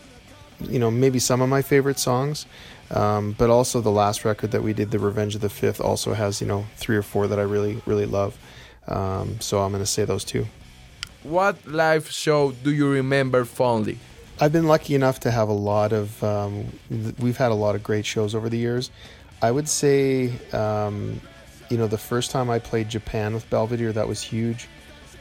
you 0.68 0.78
know 0.78 0.90
maybe 0.90 1.18
some 1.18 1.40
of 1.40 1.48
my 1.48 1.62
favorite 1.62 1.98
songs 1.98 2.46
um, 2.92 3.32
but 3.38 3.48
also 3.48 3.80
the 3.80 3.90
last 3.90 4.24
record 4.24 4.50
that 4.50 4.62
we 4.62 4.72
did 4.72 4.90
the 4.90 4.98
revenge 4.98 5.34
of 5.34 5.40
the 5.40 5.48
fifth 5.48 5.80
also 5.80 6.12
has 6.12 6.40
you 6.40 6.46
know 6.46 6.66
three 6.76 6.96
or 6.96 7.02
four 7.02 7.26
that 7.26 7.38
i 7.38 7.42
really 7.42 7.80
really 7.86 8.06
love. 8.06 8.38
Um, 8.86 9.40
so 9.40 9.60
i'm 9.60 9.70
going 9.70 9.82
to 9.82 9.86
say 9.86 10.04
those 10.04 10.24
two. 10.24 10.46
What 11.22 11.66
live 11.66 12.10
show 12.10 12.50
do 12.50 12.72
you 12.72 12.90
remember 12.90 13.44
fondly? 13.44 13.98
I've 14.40 14.52
been 14.52 14.66
lucky 14.66 14.94
enough 14.96 15.20
to 15.20 15.30
have 15.30 15.48
a 15.48 15.54
lot 15.54 15.92
of 15.92 16.22
um, 16.24 16.66
th- 16.88 17.14
we've 17.18 17.36
had 17.36 17.52
a 17.52 17.54
lot 17.54 17.76
of 17.76 17.82
great 17.82 18.04
shows 18.04 18.34
over 18.34 18.48
the 18.48 18.58
years. 18.58 18.90
I 19.40 19.52
would 19.52 19.68
say 19.68 20.32
um, 20.52 21.20
you 21.70 21.78
know 21.78 21.86
the 21.86 21.98
first 21.98 22.30
time 22.30 22.50
i 22.50 22.58
played 22.58 22.90
japan 22.90 23.32
with 23.32 23.48
belvedere 23.48 23.92
that 23.92 24.06
was 24.06 24.20
huge. 24.20 24.68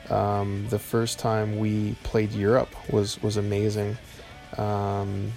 Um, 0.10 0.68
the 0.70 0.80
first 0.80 1.20
time 1.20 1.58
we 1.58 1.96
played 2.04 2.34
europe 2.34 2.74
was 2.92 3.22
was 3.24 3.38
amazing 3.38 3.98
um, 4.58 5.32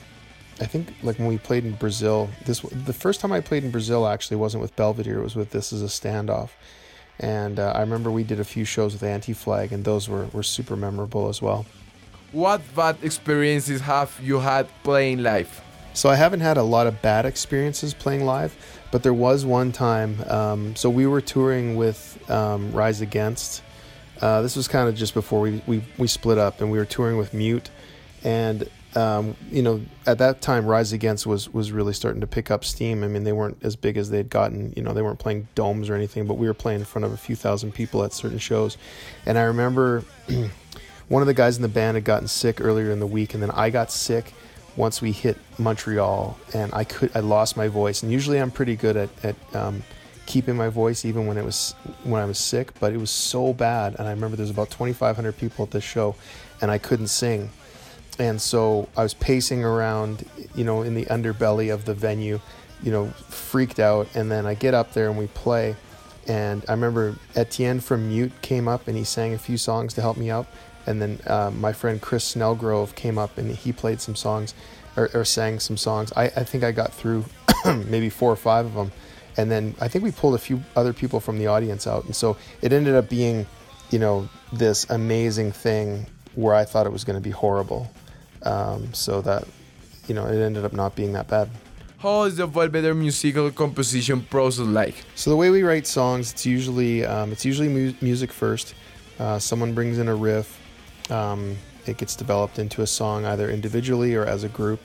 I 0.61 0.67
think 0.67 0.95
like 1.03 1.19
when 1.19 1.29
we 1.29 1.39
played 1.39 1.65
in 1.65 1.73
Brazil, 1.73 2.31
this 2.45 2.61
the 2.61 2.93
first 2.93 3.21
time 3.21 3.33
I 3.33 3.41
played 3.41 3.65
in 3.65 3.71
Brazil 3.71 4.07
actually 4.07 4.37
wasn't 4.37 4.63
with 4.63 4.75
Belvedere. 4.77 5.19
It 5.19 5.25
was 5.25 5.35
with 5.35 5.51
This 5.51 5.73
Is 5.73 5.83
a 5.83 5.87
Standoff, 5.87 6.51
and 7.19 7.59
uh, 7.59 7.73
I 7.75 7.81
remember 7.81 8.11
we 8.11 8.25
did 8.25 8.41
a 8.41 8.45
few 8.45 8.65
shows 8.65 8.93
with 8.93 9.03
Anti 9.03 9.33
Flag, 9.33 9.73
and 9.73 9.85
those 9.85 10.09
were 10.09 10.27
were 10.33 10.43
super 10.43 10.77
memorable 10.77 11.29
as 11.29 11.43
well. 11.43 11.67
What 12.31 12.63
bad 12.75 12.97
experiences 13.03 13.81
have 13.81 14.19
you 14.23 14.41
had 14.41 14.69
playing 14.83 15.23
live? 15.23 15.61
So 15.93 16.09
I 16.09 16.17
haven't 16.17 16.41
had 16.41 16.57
a 16.57 16.63
lot 16.63 16.89
of 16.89 17.01
bad 17.03 17.25
experiences 17.25 17.95
playing 17.95 18.25
live, 18.25 18.57
but 18.91 19.05
there 19.05 19.15
was 19.15 19.45
one 19.45 19.71
time. 19.71 20.21
Um, 20.29 20.77
so 20.77 20.91
we 20.91 21.07
were 21.07 21.21
touring 21.21 21.77
with 21.77 22.19
um, 22.29 22.73
Rise 22.73 23.01
Against. 23.01 23.63
Uh, 24.21 24.43
this 24.43 24.57
was 24.57 24.67
kind 24.67 24.89
of 24.89 24.97
just 24.97 25.15
before 25.15 25.41
we, 25.41 25.63
we 25.67 25.83
we 25.99 26.07
split 26.07 26.39
up, 26.39 26.61
and 26.61 26.71
we 26.71 26.79
were 26.79 26.85
touring 26.85 27.17
with 27.17 27.35
Mute, 27.35 27.71
and 28.23 28.69
um, 28.97 29.37
you 29.51 29.63
know, 29.63 29.81
at 30.07 30.19
that 30.19 30.41
time, 30.41 30.67
Rise 30.67 30.93
Against 30.93 31.27
was 31.27 31.53
was 31.53 31.73
really 31.73 31.93
starting 31.93 32.21
to 32.21 32.27
pick 32.27 32.51
up 32.51 32.65
steam. 32.65 33.03
I 33.03 33.09
mean, 33.09 33.25
they 33.25 33.33
weren't 33.33 33.59
as 33.63 33.77
big 33.77 33.97
as 33.97 34.11
they'd 34.11 34.31
gotten. 34.31 34.73
You 34.77 34.83
know, 34.83 34.93
they 34.93 35.03
weren't 35.03 35.19
playing 35.19 35.49
domes 35.55 35.91
or 35.91 35.95
anything, 35.95 36.27
but 36.27 36.35
we 36.35 36.47
were 36.47 36.55
playing 36.55 36.81
in 36.81 36.85
front 36.85 37.05
of 37.05 37.13
a 37.13 37.17
few 37.17 37.37
thousand 37.37 37.73
people 37.73 38.05
at 38.05 38.13
certain 38.13 38.39
shows. 38.39 38.77
And 39.27 39.37
I 39.39 39.43
remember 39.43 40.05
one 41.09 41.23
of 41.23 41.27
the 41.27 41.35
guys 41.35 41.57
in 41.57 41.63
the 41.63 41.69
band 41.69 41.97
had 41.97 42.05
gotten 42.05 42.29
sick 42.29 42.61
earlier 42.61 42.91
in 42.91 43.01
the 43.01 43.07
week, 43.07 43.35
and 43.35 43.43
then 43.43 43.51
I 43.51 43.71
got 43.71 43.91
sick 43.91 44.33
once 44.77 45.03
we 45.03 45.13
hit 45.13 45.39
Montreal, 45.59 46.39
and 46.53 46.73
I 46.73 46.85
could 46.85 47.11
I 47.17 47.21
lost 47.21 47.57
my 47.57 47.69
voice. 47.69 48.03
And 48.03 48.13
usually, 48.13 48.39
I'm 48.41 48.51
pretty 48.51 48.77
good 48.77 48.97
at 48.97 49.11
at 49.25 49.57
um, 49.57 49.83
keeping 50.27 50.57
my 50.57 50.69
voice 50.69 51.05
even 51.05 51.27
when 51.27 51.37
it 51.37 51.45
was 51.45 51.75
when 52.05 52.23
I 52.23 52.27
was 52.27 52.39
sick, 52.39 52.79
but 52.79 52.93
it 52.93 52.99
was 52.99 53.11
so 53.11 53.53
bad. 53.53 53.97
And 53.99 54.07
I 54.07 54.13
remember 54.13 54.37
there's 54.37 54.51
about 54.51 54.71
2,500 54.71 55.37
people 55.37 55.65
at 55.65 55.73
this 55.73 55.85
show, 55.85 56.15
and 56.61 56.71
I 56.71 56.79
couldn't 56.79 57.09
sing 57.09 57.51
and 58.19 58.41
so 58.41 58.89
I 58.97 59.03
was 59.03 59.15
pacing 59.15 59.65
around, 59.65 60.25
you 60.55 60.65
know, 60.65 60.83
in 60.83 60.95
the 60.95 61.07
underbelly 61.07 61.73
of 61.73 61.85
the 61.85 61.95
venue, 61.95 62.41
you 62.83 62.93
know, 62.93 63.09
freaked 63.09 63.81
out. 63.81 64.09
And 64.15 64.31
then 64.31 64.47
I 64.47 64.55
get 64.55 64.75
up 64.75 64.93
there 64.93 65.09
and 65.09 65.19
we 65.19 65.27
play. 65.29 65.77
And 66.27 66.65
I 66.69 66.73
remember 66.73 67.17
Etienne 67.35 67.81
from 67.81 68.09
Mute 68.09 68.33
came 68.41 68.69
up 68.69 68.89
and 68.89 68.97
he 68.97 69.05
sang 69.05 69.35
a 69.35 69.39
few 69.39 69.59
songs 69.59 69.95
to 69.95 70.01
help 70.01 70.17
me 70.17 70.31
out. 70.31 70.47
And 70.87 71.01
then 71.01 71.19
uh, 71.27 71.51
my 71.51 71.73
friend 71.73 72.01
Chris 72.01 72.35
Snellgrove 72.35 72.95
came 72.95 73.19
up 73.19 73.37
and 73.39 73.51
he 73.51 73.73
played 73.73 74.01
some 74.01 74.15
songs 74.15 74.55
or, 74.97 75.11
or 75.15 75.25
sang 75.25 75.59
some 75.59 75.77
songs. 75.77 76.13
I, 76.15 76.25
I 76.25 76.45
think 76.45 76.63
I 76.63 76.73
got 76.73 76.93
through 76.93 77.25
maybe 77.65 78.11
four 78.11 78.31
or 78.31 78.37
five 78.37 78.67
of 78.67 78.75
them. 78.75 78.93
And 79.37 79.51
then 79.51 79.75
I 79.81 79.89
think 79.89 80.05
we 80.05 80.13
pulled 80.13 80.35
a 80.35 80.39
few 80.39 80.63
other 80.77 80.93
people 80.93 81.21
from 81.21 81.39
the 81.39 81.49
audience 81.49 81.87
out. 81.87 82.05
And 82.05 82.15
so 82.15 82.37
it 82.63 82.73
ended 82.73 82.95
up 82.95 83.09
being, 83.09 83.47
you 83.91 83.99
know, 83.99 84.29
this 84.53 84.89
amazing 84.91 85.51
thing 85.53 86.07
where 86.35 86.55
I 86.55 86.65
thought 86.65 86.87
it 86.87 86.93
was 86.93 87.05
going 87.05 87.17
to 87.17 87.23
be 87.23 87.31
horrible. 87.31 87.91
Um, 88.45 88.93
so 88.93 89.21
that, 89.23 89.47
you 90.07 90.15
know, 90.15 90.27
it 90.27 90.39
ended 90.39 90.65
up 90.65 90.73
not 90.73 90.95
being 90.95 91.13
that 91.15 91.29
bad. 91.29 91.49
How 91.99 92.25
is 92.25 92.37
the 92.37 92.47
Belvedere 92.47 92.93
musical 92.95 93.51
composition 93.51 94.21
process 94.21 94.67
like? 94.67 94.95
So 95.15 95.31
the 95.31 95.37
way 95.37 95.49
we 95.49 95.63
write 95.63 95.87
songs, 95.87 96.33
it's 96.33 96.45
usually 96.45 97.03
um, 97.07 97.33
it's 97.33 97.47
usually 97.47 97.69
mu- 97.69 97.95
music 98.03 98.31
first. 98.31 98.75
Uh, 99.19 99.39
someone 99.39 99.75
brings 99.75 99.99
in 99.99 100.09
a 100.09 100.15
riff. 100.15 100.61
Um, 101.11 101.57
it 101.87 101.97
gets 101.97 102.15
developed 102.15 102.59
into 102.59 102.83
a 102.83 102.87
song 102.87 103.25
either 103.25 103.49
individually 103.49 104.15
or 104.15 104.27
as 104.27 104.45
a 104.45 104.51
group, 104.51 104.81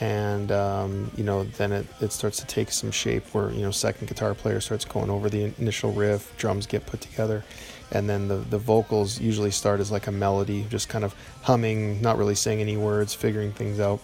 and 0.00 0.52
um, 0.52 1.10
you 1.16 1.24
know 1.24 1.44
then 1.44 1.72
it, 1.72 1.86
it 2.02 2.12
starts 2.12 2.38
to 2.40 2.46
take 2.46 2.70
some 2.70 2.90
shape 2.90 3.24
where 3.34 3.50
you 3.50 3.62
know 3.62 3.70
second 3.70 4.06
guitar 4.06 4.34
player 4.34 4.60
starts 4.60 4.84
going 4.84 5.08
over 5.08 5.30
the 5.30 5.52
initial 5.58 5.92
riff, 5.92 6.36
drums 6.36 6.66
get 6.66 6.84
put 6.84 7.00
together, 7.00 7.44
and 7.92 8.08
then 8.08 8.28
the, 8.28 8.36
the 8.36 8.58
vocals 8.58 9.20
usually 9.20 9.50
start 9.50 9.80
as 9.80 9.90
like 9.90 10.06
a 10.06 10.12
melody, 10.12 10.66
just 10.68 10.88
kind 10.88 11.04
of 11.04 11.14
humming, 11.42 12.00
not 12.02 12.18
really 12.18 12.34
saying 12.34 12.60
any 12.60 12.76
words, 12.76 13.14
figuring 13.14 13.52
things 13.52 13.80
out. 13.80 14.00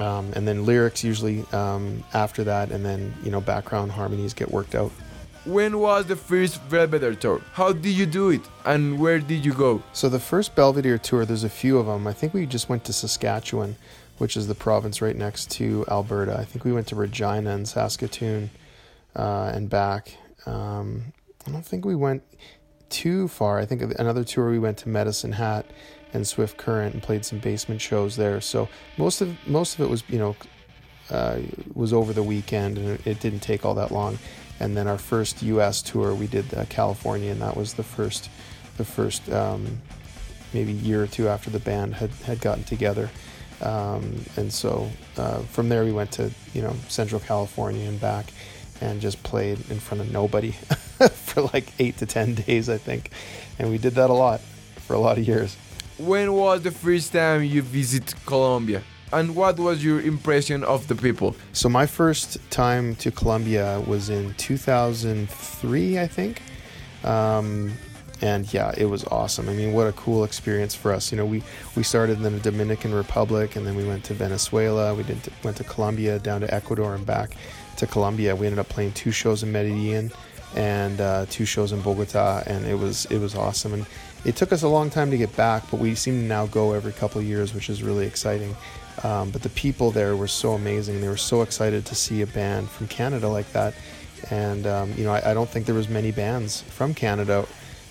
um, 0.00 0.32
and 0.34 0.46
then 0.46 0.64
lyrics 0.64 1.02
usually 1.04 1.44
um, 1.52 2.04
after 2.14 2.44
that, 2.44 2.70
and 2.70 2.84
then 2.84 3.14
you 3.22 3.30
know 3.30 3.40
background 3.40 3.92
harmonies 3.92 4.34
get 4.34 4.50
worked 4.50 4.74
out. 4.74 4.92
When 5.44 5.78
was 5.78 6.06
the 6.06 6.16
first 6.16 6.68
Belvedere 6.68 7.14
tour? 7.14 7.40
How 7.52 7.72
did 7.72 7.92
you 7.92 8.04
do 8.06 8.30
it? 8.30 8.40
And 8.64 8.98
where 8.98 9.20
did 9.20 9.44
you 9.44 9.54
go? 9.54 9.82
So 9.92 10.08
the 10.08 10.18
first 10.18 10.54
Belvedere 10.56 10.98
tour, 10.98 11.24
there's 11.24 11.44
a 11.44 11.48
few 11.48 11.78
of 11.78 11.86
them. 11.86 12.06
I 12.06 12.12
think 12.12 12.34
we 12.34 12.46
just 12.46 12.68
went 12.68 12.84
to 12.86 12.92
Saskatchewan, 12.92 13.76
which 14.18 14.36
is 14.36 14.48
the 14.48 14.56
province 14.56 15.00
right 15.00 15.14
next 15.14 15.50
to 15.52 15.84
Alberta. 15.88 16.36
I 16.36 16.44
think 16.44 16.64
we 16.64 16.72
went 16.72 16.88
to 16.88 16.96
Regina 16.96 17.50
and 17.50 17.66
Saskatoon 17.66 18.50
uh, 19.14 19.52
and 19.54 19.70
back. 19.70 20.16
Um, 20.46 21.12
I 21.46 21.52
don't 21.52 21.64
think 21.64 21.84
we 21.84 21.94
went 21.94 22.24
too 22.90 23.28
far. 23.28 23.58
I 23.58 23.64
think 23.66 23.82
another 23.98 24.24
tour 24.24 24.50
we 24.50 24.58
went 24.58 24.78
to 24.78 24.88
Medicine 24.88 25.32
Hat 25.32 25.66
and 26.12 26.26
Swift 26.26 26.56
Current 26.56 26.94
and 26.94 27.02
played 27.02 27.24
some 27.24 27.38
basement 27.38 27.80
shows 27.80 28.16
there. 28.16 28.40
So 28.40 28.68
most 28.96 29.20
of 29.20 29.36
most 29.46 29.74
of 29.74 29.80
it 29.80 29.88
was 29.88 30.02
you 30.08 30.18
know 30.18 30.36
uh, 31.10 31.38
was 31.74 31.92
over 31.92 32.12
the 32.12 32.22
weekend 32.22 32.78
and 32.78 33.06
it, 33.06 33.20
didn't 33.20 33.40
take 33.40 33.64
all 33.64 33.74
that 33.74 33.92
long 33.92 34.18
and 34.60 34.76
then 34.76 34.88
our 34.88 34.98
first 34.98 35.42
U.S. 35.42 35.82
tour 35.82 36.14
we 36.14 36.26
did 36.26 36.52
uh, 36.54 36.64
California, 36.68 37.30
and 37.30 37.40
that 37.42 37.56
was 37.56 37.74
the 37.74 37.82
first, 37.82 38.30
the 38.76 38.84
first 38.84 39.30
um, 39.30 39.80
maybe 40.52 40.72
year 40.72 41.02
or 41.02 41.06
two 41.06 41.28
after 41.28 41.50
the 41.50 41.60
band 41.60 41.94
had 41.94 42.10
had 42.24 42.40
gotten 42.40 42.64
together, 42.64 43.10
um, 43.62 44.24
and 44.36 44.52
so 44.52 44.88
uh, 45.16 45.40
from 45.40 45.68
there 45.68 45.84
we 45.84 45.92
went 45.92 46.10
to 46.12 46.30
you 46.54 46.62
know 46.62 46.74
Central 46.88 47.20
California 47.20 47.86
and 47.86 48.00
back, 48.00 48.26
and 48.80 49.00
just 49.00 49.22
played 49.22 49.58
in 49.70 49.78
front 49.78 50.00
of 50.00 50.12
nobody 50.12 50.50
for 51.26 51.42
like 51.52 51.72
eight 51.78 51.96
to 51.98 52.06
ten 52.06 52.34
days 52.46 52.68
I 52.68 52.78
think, 52.78 53.10
and 53.58 53.70
we 53.70 53.78
did 53.78 53.94
that 53.94 54.10
a 54.10 54.14
lot 54.14 54.40
for 54.86 54.94
a 54.94 54.98
lot 54.98 55.18
of 55.18 55.26
years. 55.26 55.56
When 55.98 56.32
was 56.32 56.62
the 56.62 56.70
first 56.70 57.12
time 57.12 57.42
you 57.42 57.62
visit 57.62 58.14
Colombia? 58.26 58.82
and 59.12 59.36
what 59.36 59.58
was 59.58 59.84
your 59.84 60.00
impression 60.00 60.64
of 60.64 60.88
the 60.88 60.94
people? 60.94 61.36
So 61.52 61.68
my 61.68 61.86
first 61.86 62.38
time 62.50 62.96
to 62.96 63.10
Colombia 63.10 63.80
was 63.86 64.10
in 64.10 64.34
2003, 64.34 65.98
I 65.98 66.06
think. 66.06 66.42
Um, 67.04 67.72
and 68.22 68.52
yeah, 68.52 68.74
it 68.76 68.86
was 68.86 69.04
awesome. 69.04 69.48
I 69.48 69.52
mean, 69.52 69.72
what 69.72 69.86
a 69.86 69.92
cool 69.92 70.24
experience 70.24 70.74
for 70.74 70.92
us. 70.92 71.12
You 71.12 71.18
know, 71.18 71.26
we 71.26 71.42
we 71.76 71.82
started 71.82 72.16
in 72.16 72.22
the 72.22 72.40
Dominican 72.40 72.94
Republic, 72.94 73.56
and 73.56 73.66
then 73.66 73.76
we 73.76 73.84
went 73.84 74.04
to 74.04 74.14
Venezuela. 74.14 74.94
We 74.94 75.02
did 75.02 75.18
went 75.44 75.58
to 75.58 75.64
Colombia, 75.64 76.18
down 76.18 76.40
to 76.40 76.52
Ecuador, 76.52 76.94
and 76.94 77.04
back 77.04 77.36
to 77.76 77.86
Colombia. 77.86 78.34
We 78.34 78.46
ended 78.46 78.58
up 78.58 78.68
playing 78.68 78.92
two 78.92 79.10
shows 79.10 79.42
in 79.42 79.52
Medellin 79.52 80.10
and 80.54 81.00
uh, 81.00 81.26
two 81.28 81.44
shows 81.44 81.72
in 81.72 81.80
Bogota, 81.82 82.42
and 82.46 82.64
it 82.66 82.74
was 82.74 83.06
it 83.06 83.18
was 83.18 83.34
awesome. 83.34 83.74
And 83.74 83.86
it 84.24 84.36
took 84.36 84.52
us 84.52 84.62
a 84.62 84.68
long 84.68 84.90
time 84.90 85.10
to 85.10 85.18
get 85.18 85.34
back, 85.36 85.70
but 85.70 85.78
we 85.78 85.94
seem 85.94 86.20
to 86.20 86.26
now 86.26 86.46
go 86.46 86.72
every 86.72 86.92
couple 86.92 87.20
of 87.20 87.26
years, 87.26 87.54
which 87.54 87.70
is 87.70 87.82
really 87.82 88.06
exciting. 88.06 88.56
Um, 89.04 89.30
but 89.30 89.42
the 89.42 89.50
people 89.50 89.90
there 89.90 90.16
were 90.16 90.28
so 90.28 90.52
amazing. 90.52 91.00
They 91.00 91.08
were 91.08 91.16
so 91.16 91.42
excited 91.42 91.84
to 91.86 91.94
see 91.94 92.22
a 92.22 92.26
band 92.26 92.68
from 92.70 92.88
Canada 92.88 93.28
like 93.28 93.50
that. 93.52 93.74
And, 94.30 94.66
um, 94.66 94.92
you 94.96 95.04
know, 95.04 95.12
I, 95.12 95.30
I, 95.30 95.34
don't 95.34 95.48
think 95.48 95.66
there 95.66 95.74
was 95.74 95.88
many 95.88 96.10
bands 96.10 96.62
from 96.62 96.94
Canada 96.94 97.46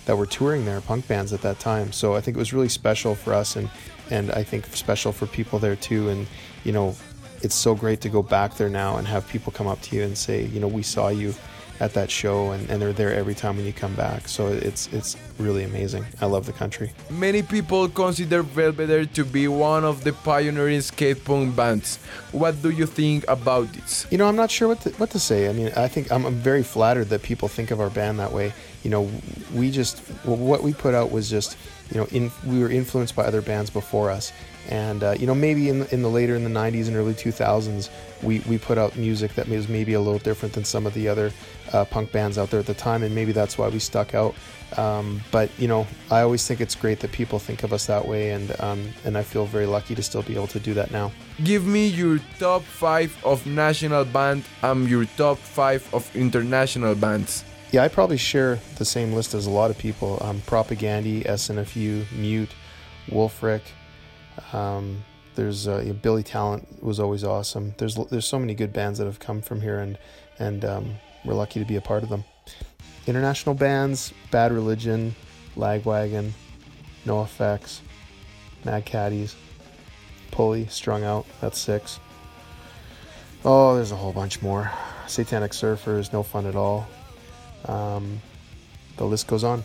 that 0.06 0.18
were 0.18 0.26
touring 0.26 0.64
there, 0.64 0.80
punk 0.80 1.06
bands 1.06 1.32
at 1.32 1.40
that 1.42 1.60
time. 1.60 1.92
So 1.92 2.16
I 2.16 2.20
think 2.20 2.36
it 2.36 2.40
was 2.40 2.52
really 2.52 2.68
special 2.68 3.14
for 3.14 3.32
us 3.32 3.56
and, 3.56 3.70
and 4.10 4.32
I 4.32 4.42
think 4.42 4.66
special 4.74 5.12
for 5.12 5.26
people 5.26 5.58
there 5.60 5.76
too. 5.76 6.08
And, 6.08 6.26
you 6.64 6.72
know, 6.72 6.96
it's 7.42 7.54
so 7.54 7.74
great 7.74 8.00
to 8.02 8.08
go 8.08 8.22
back 8.22 8.56
there 8.56 8.68
now 8.68 8.96
and 8.96 9.06
have 9.06 9.28
people 9.28 9.52
come 9.52 9.66
up 9.66 9.80
to 9.82 9.96
you 9.96 10.02
and 10.02 10.16
say, 10.16 10.44
you 10.46 10.60
know, 10.60 10.68
we 10.68 10.82
saw 10.82 11.08
you 11.08 11.34
at 11.80 11.92
that 11.94 12.10
show 12.10 12.52
and, 12.52 12.68
and 12.70 12.80
they're 12.80 12.92
there 12.92 13.12
every 13.12 13.34
time 13.34 13.56
when 13.56 13.66
you 13.66 13.72
come 13.72 13.94
back. 13.94 14.28
So 14.28 14.48
it's 14.48 14.88
it's 14.92 15.16
really 15.38 15.64
amazing. 15.64 16.04
I 16.20 16.26
love 16.26 16.46
the 16.46 16.52
country. 16.52 16.92
Many 17.10 17.42
people 17.42 17.88
consider 17.88 18.42
belvedere 18.42 19.06
to 19.06 19.24
be 19.24 19.48
one 19.48 19.84
of 19.84 20.04
the 20.04 20.12
pioneering 20.12 20.80
skate 20.80 21.24
punk 21.24 21.54
bands. 21.54 21.98
What 22.32 22.62
do 22.62 22.70
you 22.70 22.86
think 22.86 23.24
about 23.28 23.72
this? 23.72 24.06
You 24.10 24.18
know 24.18 24.26
i'm 24.26 24.36
not 24.36 24.50
sure 24.50 24.68
what 24.68 24.80
to, 24.82 24.90
what 24.92 25.10
to 25.10 25.18
say. 25.18 25.48
I 25.48 25.52
mean 25.52 25.70
i 25.76 25.88
think 25.88 26.10
I'm, 26.10 26.24
I'm 26.24 26.34
very 26.34 26.62
flattered 26.62 27.08
that 27.10 27.22
people 27.22 27.48
think 27.48 27.70
of 27.70 27.80
our 27.80 27.90
band 27.90 28.18
that 28.18 28.32
way. 28.32 28.52
You 28.82 28.90
know 28.90 29.10
we 29.54 29.70
just 29.70 29.98
what 30.24 30.62
we 30.62 30.72
put 30.72 30.94
out 30.94 31.10
was 31.10 31.28
just 31.28 31.56
you 31.90 31.98
know 31.98 32.06
in, 32.06 32.30
we 32.46 32.60
were 32.60 32.70
influenced 32.70 33.14
by 33.14 33.24
other 33.24 33.42
bands 33.42 33.70
before 33.70 34.10
us 34.10 34.32
and 34.68 35.02
uh, 35.02 35.14
you 35.18 35.26
know 35.26 35.34
maybe 35.34 35.68
in, 35.68 35.86
in 35.86 36.02
the 36.02 36.08
later 36.08 36.34
in 36.34 36.44
the 36.44 36.50
90s 36.50 36.88
and 36.88 36.96
early 36.96 37.14
2000s 37.14 37.90
we, 38.22 38.40
we 38.40 38.58
put 38.58 38.78
out 38.78 38.96
music 38.96 39.34
that 39.34 39.48
was 39.48 39.68
maybe 39.68 39.94
a 39.94 40.00
little 40.00 40.18
different 40.18 40.54
than 40.54 40.64
some 40.64 40.86
of 40.86 40.94
the 40.94 41.08
other 41.08 41.32
uh, 41.72 41.84
punk 41.84 42.12
bands 42.12 42.38
out 42.38 42.50
there 42.50 42.60
at 42.60 42.66
the 42.66 42.74
time 42.74 43.02
and 43.02 43.14
maybe 43.14 43.32
that's 43.32 43.58
why 43.58 43.68
we 43.68 43.78
stuck 43.78 44.14
out. 44.14 44.34
Um, 44.76 45.20
but 45.30 45.48
you 45.60 45.68
know 45.68 45.86
i 46.10 46.22
always 46.22 46.44
think 46.44 46.60
it's 46.60 46.74
great 46.74 46.98
that 46.98 47.12
people 47.12 47.38
think 47.38 47.62
of 47.62 47.72
us 47.72 47.86
that 47.86 48.04
way 48.04 48.30
and 48.30 48.50
um, 48.60 48.88
and 49.04 49.16
i 49.16 49.22
feel 49.22 49.46
very 49.46 49.64
lucky 49.64 49.94
to 49.94 50.02
still 50.02 50.22
be 50.22 50.34
able 50.34 50.48
to 50.48 50.58
do 50.58 50.74
that 50.74 50.90
now. 50.90 51.12
Give 51.44 51.64
me 51.64 51.86
your 51.86 52.18
top 52.40 52.62
five 52.62 53.16
of 53.24 53.46
national 53.46 54.04
band. 54.06 54.44
And 54.62 54.88
your 54.88 55.04
top 55.16 55.38
five 55.38 55.88
of 55.94 56.04
international 56.16 56.96
bands. 56.96 57.44
Yeah 57.70 57.84
i 57.84 57.88
probably 57.88 58.16
share 58.16 58.58
the 58.78 58.84
same 58.84 59.12
list 59.12 59.34
as 59.34 59.46
a 59.46 59.50
lot 59.50 59.70
of 59.70 59.78
people. 59.78 60.18
Um, 60.20 60.40
propagandhi 60.40 61.24
snfu 61.24 62.10
mute 62.10 62.50
wolfric 63.08 63.62
um, 64.52 65.04
there's 65.34 65.68
uh, 65.68 65.92
Billy 66.02 66.22
Talent 66.22 66.82
was 66.82 66.98
always 66.98 67.24
awesome. 67.24 67.74
There's 67.78 67.94
there's 67.94 68.26
so 68.26 68.38
many 68.38 68.54
good 68.54 68.72
bands 68.72 68.98
that 68.98 69.06
have 69.06 69.20
come 69.20 69.42
from 69.42 69.60
here, 69.60 69.78
and 69.78 69.98
and 70.38 70.64
um, 70.64 70.94
we're 71.24 71.34
lucky 71.34 71.60
to 71.60 71.66
be 71.66 71.76
a 71.76 71.80
part 71.80 72.02
of 72.02 72.08
them. 72.08 72.24
International 73.06 73.54
bands: 73.54 74.12
Bad 74.30 74.52
Religion, 74.52 75.14
Lagwagon, 75.56 76.32
NOFX, 77.04 77.80
Mad 78.64 78.84
Caddies, 78.84 79.36
Pulley, 80.30 80.66
Strung 80.66 81.04
Out. 81.04 81.26
That's 81.40 81.58
six. 81.58 82.00
Oh, 83.44 83.76
there's 83.76 83.92
a 83.92 83.96
whole 83.96 84.12
bunch 84.12 84.42
more. 84.42 84.70
Satanic 85.06 85.52
Surfers, 85.52 86.12
No 86.12 86.22
Fun 86.22 86.46
at 86.46 86.56
All. 86.56 86.88
Um, 87.66 88.20
the 88.96 89.04
list 89.04 89.26
goes 89.26 89.44
on. 89.44 89.62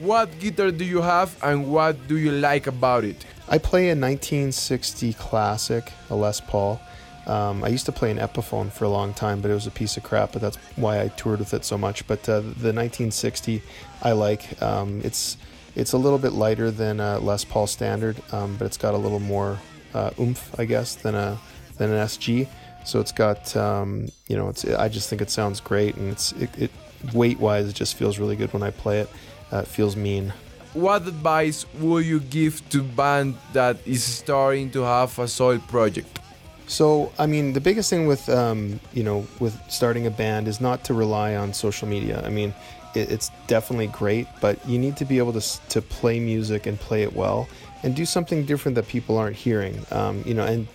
What 0.00 0.38
guitar 0.40 0.72
do 0.72 0.84
you 0.84 1.02
have 1.02 1.36
and 1.42 1.70
what 1.70 2.08
do 2.08 2.16
you 2.16 2.32
like 2.32 2.66
about 2.66 3.04
it? 3.04 3.24
I 3.48 3.58
play 3.58 3.90
a 3.90 3.94
1960 3.94 5.12
classic, 5.14 5.92
a 6.10 6.16
Les 6.16 6.40
Paul. 6.40 6.80
Um, 7.26 7.62
I 7.62 7.68
used 7.68 7.86
to 7.86 7.92
play 7.92 8.10
an 8.10 8.18
Epiphone 8.18 8.72
for 8.72 8.84
a 8.84 8.88
long 8.88 9.14
time, 9.14 9.40
but 9.40 9.50
it 9.50 9.54
was 9.54 9.66
a 9.66 9.70
piece 9.70 9.96
of 9.96 10.02
crap. 10.02 10.32
But 10.32 10.42
that's 10.42 10.56
why 10.76 11.00
I 11.00 11.08
toured 11.08 11.38
with 11.38 11.54
it 11.54 11.64
so 11.64 11.78
much. 11.78 12.06
But 12.08 12.28
uh, 12.28 12.40
the 12.40 12.72
1960 12.72 13.62
I 14.02 14.12
like. 14.12 14.60
Um, 14.60 15.00
it's 15.04 15.36
it's 15.76 15.92
a 15.92 15.98
little 15.98 16.18
bit 16.18 16.32
lighter 16.32 16.70
than 16.70 16.98
a 17.00 17.18
Les 17.18 17.44
Paul 17.44 17.66
standard, 17.66 18.20
um, 18.32 18.56
but 18.56 18.64
it's 18.64 18.76
got 18.76 18.94
a 18.94 18.98
little 18.98 19.20
more 19.20 19.58
uh, 19.92 20.10
oomph, 20.20 20.58
I 20.58 20.64
guess, 20.64 20.96
than 20.96 21.14
a 21.14 21.38
than 21.78 21.92
an 21.92 22.04
SG. 22.06 22.48
So 22.84 23.00
it's 23.00 23.12
got 23.12 23.56
um, 23.56 24.08
you 24.28 24.36
know, 24.36 24.48
it's 24.48 24.64
I 24.64 24.88
just 24.88 25.08
think 25.08 25.22
it 25.22 25.30
sounds 25.30 25.60
great, 25.60 25.94
and 25.96 26.10
it's 26.10 26.32
it, 26.32 26.50
it 26.58 26.70
weight 27.12 27.38
wise, 27.38 27.68
it 27.68 27.74
just 27.74 27.96
feels 27.96 28.18
really 28.18 28.36
good 28.36 28.52
when 28.52 28.62
I 28.62 28.70
play 28.70 29.00
it. 29.00 29.08
Uh, 29.54 29.58
it 29.58 29.68
feels 29.68 29.94
mean 29.94 30.32
what 30.74 31.06
advice 31.06 31.64
would 31.78 32.04
you 32.04 32.20
give 32.20 32.68
to 32.68 32.82
band 32.82 33.36
that 33.52 33.78
is 33.86 34.02
starting 34.02 34.70
to 34.72 34.82
have 34.82 35.16
a 35.18 35.28
solid 35.28 35.66
project? 35.68 36.18
So, 36.66 37.12
I 37.18 37.26
mean, 37.26 37.52
the 37.52 37.60
biggest 37.60 37.88
thing 37.90 38.06
with 38.06 38.28
um, 38.28 38.80
you 38.92 39.04
know 39.04 39.26
with 39.38 39.58
starting 39.70 40.06
a 40.06 40.10
band 40.10 40.48
is 40.48 40.60
not 40.60 40.84
to 40.84 40.94
rely 40.94 41.36
on 41.36 41.52
social 41.52 41.86
media. 41.86 42.22
I 42.24 42.30
mean, 42.30 42.52
it, 42.94 43.10
it's 43.10 43.30
definitely 43.46 43.86
great, 43.88 44.26
but 44.40 44.66
you 44.68 44.78
need 44.78 44.96
to 44.96 45.04
be 45.04 45.18
able 45.18 45.32
to 45.34 45.68
to 45.70 45.80
play 45.80 46.18
music 46.18 46.66
and 46.66 46.78
play 46.78 47.02
it 47.02 47.14
well 47.14 47.48
and 47.82 47.94
do 47.94 48.04
something 48.04 48.44
different 48.44 48.74
that 48.76 48.88
people 48.88 49.16
aren't 49.18 49.36
hearing. 49.36 49.78
Um, 49.90 50.24
you 50.26 50.34
know, 50.34 50.44
and 50.44 50.66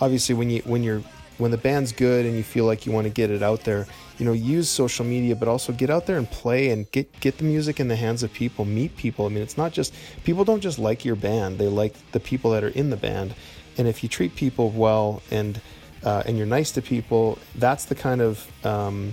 obviously 0.00 0.34
when 0.34 0.50
you 0.50 0.60
when 0.62 0.82
you're 0.82 1.02
when 1.38 1.50
the 1.50 1.58
band's 1.58 1.92
good 1.92 2.26
and 2.26 2.36
you 2.36 2.42
feel 2.42 2.64
like 2.64 2.84
you 2.84 2.92
want 2.92 3.06
to 3.06 3.12
get 3.12 3.30
it 3.30 3.42
out 3.42 3.62
there, 3.64 3.86
you 4.18 4.24
know, 4.24 4.32
use 4.32 4.68
social 4.68 5.04
media, 5.04 5.36
but 5.36 5.48
also 5.48 5.72
get 5.72 5.90
out 5.90 6.06
there 6.06 6.16
and 6.16 6.30
play 6.30 6.70
and 6.70 6.90
get 6.92 7.20
get 7.20 7.38
the 7.38 7.44
music 7.44 7.80
in 7.80 7.88
the 7.88 7.96
hands 7.96 8.22
of 8.22 8.32
people, 8.32 8.64
meet 8.64 8.96
people. 8.96 9.26
I 9.26 9.28
mean, 9.28 9.42
it's 9.42 9.58
not 9.58 9.72
just 9.72 9.94
people 10.24 10.44
don't 10.44 10.60
just 10.60 10.78
like 10.78 11.04
your 11.04 11.16
band; 11.16 11.58
they 11.58 11.68
like 11.68 11.94
the 12.12 12.20
people 12.20 12.50
that 12.52 12.64
are 12.64 12.68
in 12.68 12.90
the 12.90 12.96
band. 12.96 13.34
And 13.78 13.86
if 13.86 14.02
you 14.02 14.08
treat 14.08 14.34
people 14.34 14.70
well 14.70 15.22
and 15.30 15.60
uh, 16.02 16.22
and 16.26 16.38
you're 16.38 16.46
nice 16.46 16.70
to 16.72 16.82
people, 16.82 17.38
that's 17.56 17.84
the 17.84 17.94
kind 17.94 18.20
of 18.22 18.46
um, 18.64 19.12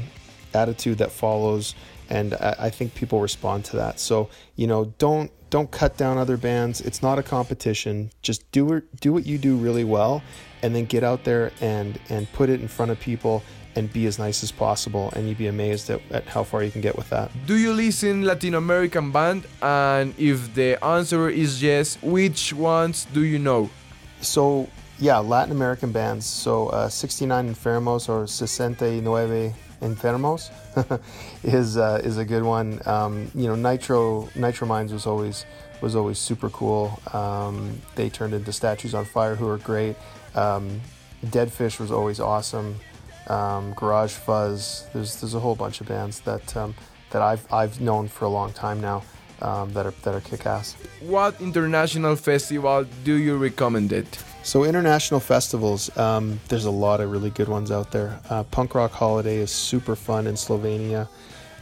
attitude 0.54 1.00
that 1.00 1.12
follows. 1.12 1.76
And 2.10 2.34
I, 2.36 2.56
I 2.60 2.70
think 2.70 2.96
people 2.96 3.20
respond 3.20 3.66
to 3.66 3.78
that. 3.78 4.00
So 4.00 4.30
you 4.56 4.68
know, 4.68 4.94
don't 5.00 5.32
don't 5.50 5.70
cut 5.70 5.98
down 5.98 6.18
other 6.18 6.38
bands. 6.38 6.80
It's 6.82 7.04
not 7.04 7.20
a 7.20 7.24
competition. 7.24 8.12
Just 8.22 8.50
do 8.52 8.74
it, 8.74 9.00
do 9.02 9.12
what 9.12 9.26
you 9.26 9.38
do 9.38 9.56
really 9.58 9.84
well, 9.84 10.24
and 10.62 10.74
then 10.74 10.86
get 10.86 11.04
out 11.04 11.26
there 11.26 11.52
and 11.60 12.00
and 12.10 12.32
put 12.32 12.50
it 12.50 12.62
in 12.62 12.70
front 12.70 12.92
of 12.92 13.00
people 13.00 13.44
and 13.75 13.91
be 13.91 14.05
as 14.05 14.19
nice 14.19 14.43
as 14.43 14.51
possible 14.51 15.12
and 15.15 15.27
you'd 15.27 15.38
be 15.38 15.47
amazed 15.47 15.89
at, 15.89 16.01
at 16.12 16.25
how 16.27 16.43
far 16.43 16.63
you 16.63 16.71
can 16.71 16.81
get 16.81 16.95
with 16.95 17.09
that. 17.09 17.31
Do 17.45 17.57
you 17.57 17.73
listen 17.73 18.23
latin 18.23 18.55
american 18.55 19.12
band? 19.12 19.45
And 19.62 20.13
if 20.17 20.53
the 20.53 20.83
answer 20.83 21.29
is 21.29 21.62
yes 21.62 21.97
which 22.01 22.53
ones 22.53 23.07
do 23.13 23.21
you 23.21 23.39
know? 23.39 23.69
So 24.21 24.69
yeah 24.99 25.17
latin 25.19 25.51
american 25.51 25.91
bands. 25.91 26.25
So 26.25 26.67
uh, 26.67 26.89
69 26.89 27.53
enfermos 27.53 28.09
or 28.09 28.27
69 28.27 29.53
enfermos 29.81 30.49
is 31.43 31.77
uh, 31.77 32.01
is 32.03 32.17
a 32.17 32.25
good 32.25 32.43
one. 32.43 32.81
Um, 32.86 33.31
you 33.36 33.47
know 33.47 33.55
nitro 33.55 34.29
nitrominds 34.36 34.91
was 34.91 35.05
always 35.05 35.45
was 35.81 35.95
always 35.95 36.17
super 36.17 36.49
cool. 36.49 36.99
Um, 37.12 37.81
they 37.95 38.09
turned 38.09 38.33
into 38.33 38.53
statues 38.53 38.93
on 38.93 39.05
fire 39.05 39.36
who 39.36 39.47
are 39.49 39.57
great. 39.57 39.95
Um, 40.33 40.81
Dead 41.29 41.51
Fish 41.51 41.79
was 41.79 41.91
always 41.91 42.19
awesome. 42.19 42.79
Um, 43.27 43.73
Garage 43.73 44.13
Fuzz. 44.13 44.88
There's 44.93 45.19
there's 45.19 45.33
a 45.33 45.39
whole 45.39 45.55
bunch 45.55 45.81
of 45.81 45.88
bands 45.88 46.19
that 46.21 46.55
um, 46.57 46.75
that 47.12 47.21
I've 47.21 47.45
I've 47.51 47.79
known 47.79 48.07
for 48.07 48.25
a 48.25 48.29
long 48.29 48.51
time 48.53 48.81
now 48.81 49.03
um, 49.41 49.71
that 49.73 49.86
are 49.86 49.93
that 50.03 50.13
are 50.13 50.21
kick 50.21 50.45
ass. 50.45 50.75
What 51.01 51.39
international 51.39 52.15
festival 52.15 52.86
do 53.03 53.15
you 53.15 53.38
recommend 53.38 53.93
it? 53.93 54.23
So 54.43 54.65
international 54.65 55.21
festivals, 55.21 55.95
um, 55.97 56.39
there's 56.49 56.65
a 56.65 56.71
lot 56.71 56.99
of 56.99 57.09
really 57.12 57.29
good 57.29 57.47
ones 57.47 57.71
out 57.71 57.91
there. 57.91 58.19
Uh, 58.29 58.43
Punk 58.43 58.75
Rock 58.75 58.91
Holiday 58.91 59.38
is 59.38 59.51
super 59.51 59.95
fun 59.95 60.27
in 60.27 60.36
Slovenia. 60.36 61.07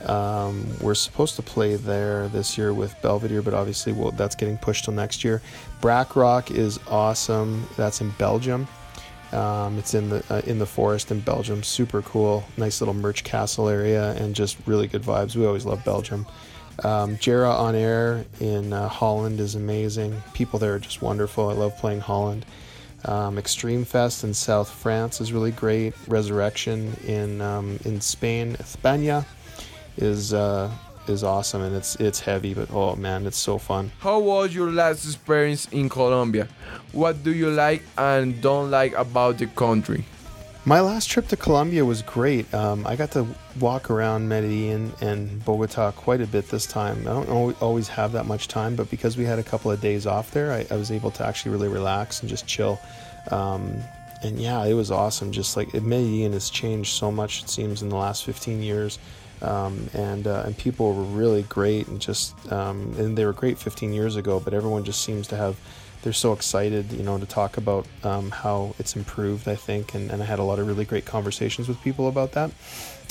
Um, 0.07 0.65
we're 0.81 0.95
supposed 0.95 1.35
to 1.35 1.43
play 1.43 1.75
there 1.75 2.27
this 2.29 2.57
year 2.57 2.73
with 2.73 2.95
Belvedere, 3.03 3.43
but 3.43 3.53
obviously 3.53 3.93
well, 3.93 4.09
that's 4.11 4.35
getting 4.35 4.57
pushed 4.57 4.85
till 4.85 4.95
next 4.95 5.23
year. 5.23 5.43
Brakrock 5.79 6.49
is 6.49 6.79
awesome. 6.87 7.67
That's 7.77 8.01
in 8.01 8.09
Belgium. 8.11 8.67
Um, 9.31 9.77
it's 9.77 9.93
in 9.93 10.09
the 10.09 10.23
uh, 10.29 10.41
in 10.45 10.59
the 10.59 10.65
forest 10.65 11.11
in 11.11 11.21
Belgium. 11.21 11.63
Super 11.63 12.01
cool. 12.01 12.43
Nice 12.57 12.81
little 12.81 12.93
merch 12.93 13.23
castle 13.23 13.69
area 13.69 14.11
and 14.13 14.35
just 14.35 14.57
really 14.65 14.87
good 14.87 15.03
vibes. 15.03 15.35
We 15.35 15.45
always 15.45 15.65
love 15.65 15.83
Belgium. 15.85 16.25
Um, 16.83 17.17
Jera 17.17 17.53
on 17.53 17.75
Air 17.75 18.25
in 18.39 18.73
uh, 18.73 18.87
Holland 18.87 19.39
is 19.39 19.55
amazing. 19.55 20.21
People 20.33 20.59
there 20.59 20.73
are 20.73 20.79
just 20.79 21.01
wonderful. 21.01 21.49
I 21.49 21.53
love 21.53 21.77
playing 21.77 21.99
Holland. 22.01 22.45
Um, 23.05 23.37
Extreme 23.37 23.85
Fest 23.85 24.23
in 24.23 24.33
South 24.33 24.69
France 24.69 25.21
is 25.21 25.33
really 25.33 25.51
great. 25.51 25.93
Resurrection 26.07 26.93
in 27.05 27.41
um, 27.41 27.79
in 27.85 28.01
Spain, 28.01 28.55
España, 28.57 29.25
is 29.97 30.33
uh, 30.33 30.71
is 31.07 31.23
awesome 31.23 31.61
and 31.61 31.75
it's 31.75 31.95
it's 31.95 32.19
heavy, 32.19 32.53
but 32.53 32.71
oh 32.71 32.95
man, 32.95 33.25
it's 33.25 33.37
so 33.37 33.57
fun. 33.57 33.91
How 33.99 34.19
was 34.19 34.53
your 34.53 34.71
last 34.71 35.05
experience 35.05 35.67
in 35.71 35.89
Colombia? 35.89 36.47
What 36.91 37.23
do 37.23 37.33
you 37.33 37.49
like 37.49 37.83
and 37.97 38.41
don't 38.41 38.71
like 38.71 38.93
about 38.93 39.37
the 39.37 39.47
country? 39.47 40.05
My 40.63 40.79
last 40.79 41.09
trip 41.09 41.27
to 41.29 41.35
Colombia 41.35 41.83
was 41.83 42.03
great. 42.03 42.53
Um, 42.53 42.85
I 42.85 42.95
got 42.95 43.09
to 43.13 43.25
walk 43.59 43.89
around 43.89 44.29
Medellin 44.29 44.93
and 45.01 45.43
Bogota 45.43 45.91
quite 45.91 46.21
a 46.21 46.27
bit 46.27 46.49
this 46.49 46.67
time. 46.67 47.07
I 47.07 47.13
don't 47.25 47.59
always 47.63 47.87
have 47.87 48.11
that 48.11 48.27
much 48.27 48.47
time, 48.47 48.75
but 48.75 48.87
because 48.91 49.17
we 49.17 49.25
had 49.25 49.39
a 49.39 49.43
couple 49.43 49.71
of 49.71 49.81
days 49.81 50.05
off 50.05 50.29
there, 50.29 50.51
I, 50.51 50.67
I 50.69 50.75
was 50.75 50.91
able 50.91 51.09
to 51.11 51.25
actually 51.25 51.53
really 51.53 51.67
relax 51.67 52.21
and 52.21 52.29
just 52.29 52.45
chill. 52.45 52.79
Um, 53.31 53.81
and 54.21 54.39
yeah, 54.39 54.63
it 54.65 54.73
was 54.73 54.91
awesome. 54.91 55.31
Just 55.31 55.57
like 55.57 55.73
Medellin 55.73 56.33
has 56.33 56.51
changed 56.51 56.93
so 56.93 57.11
much, 57.11 57.41
it 57.41 57.49
seems, 57.49 57.81
in 57.81 57.89
the 57.89 57.95
last 57.95 58.23
15 58.23 58.61
years. 58.61 58.99
Um, 59.41 59.89
and 59.93 60.27
uh, 60.27 60.43
and 60.45 60.55
people 60.57 60.93
were 60.93 61.03
really 61.03 61.43
great 61.43 61.87
and 61.87 61.99
just 61.99 62.35
um, 62.51 62.93
and 62.97 63.17
they 63.17 63.25
were 63.25 63.33
great 63.33 63.57
15 63.57 63.91
years 63.91 64.15
ago, 64.15 64.39
but 64.39 64.53
everyone 64.53 64.83
just 64.83 65.01
seems 65.01 65.27
to 65.29 65.35
have 65.35 65.57
they're 66.03 66.13
so 66.13 66.33
excited, 66.33 66.91
you 66.91 67.03
know, 67.03 67.17
to 67.17 67.25
talk 67.25 67.57
about 67.57 67.85
um, 68.03 68.31
how 68.31 68.75
it's 68.79 68.95
improved. 68.95 69.47
I 69.47 69.55
think, 69.55 69.93
and, 69.93 70.11
and 70.11 70.21
I 70.21 70.25
had 70.25 70.39
a 70.39 70.43
lot 70.43 70.59
of 70.59 70.67
really 70.67 70.85
great 70.85 71.05
conversations 71.05 71.67
with 71.67 71.81
people 71.81 72.07
about 72.07 72.31
that. 72.33 72.51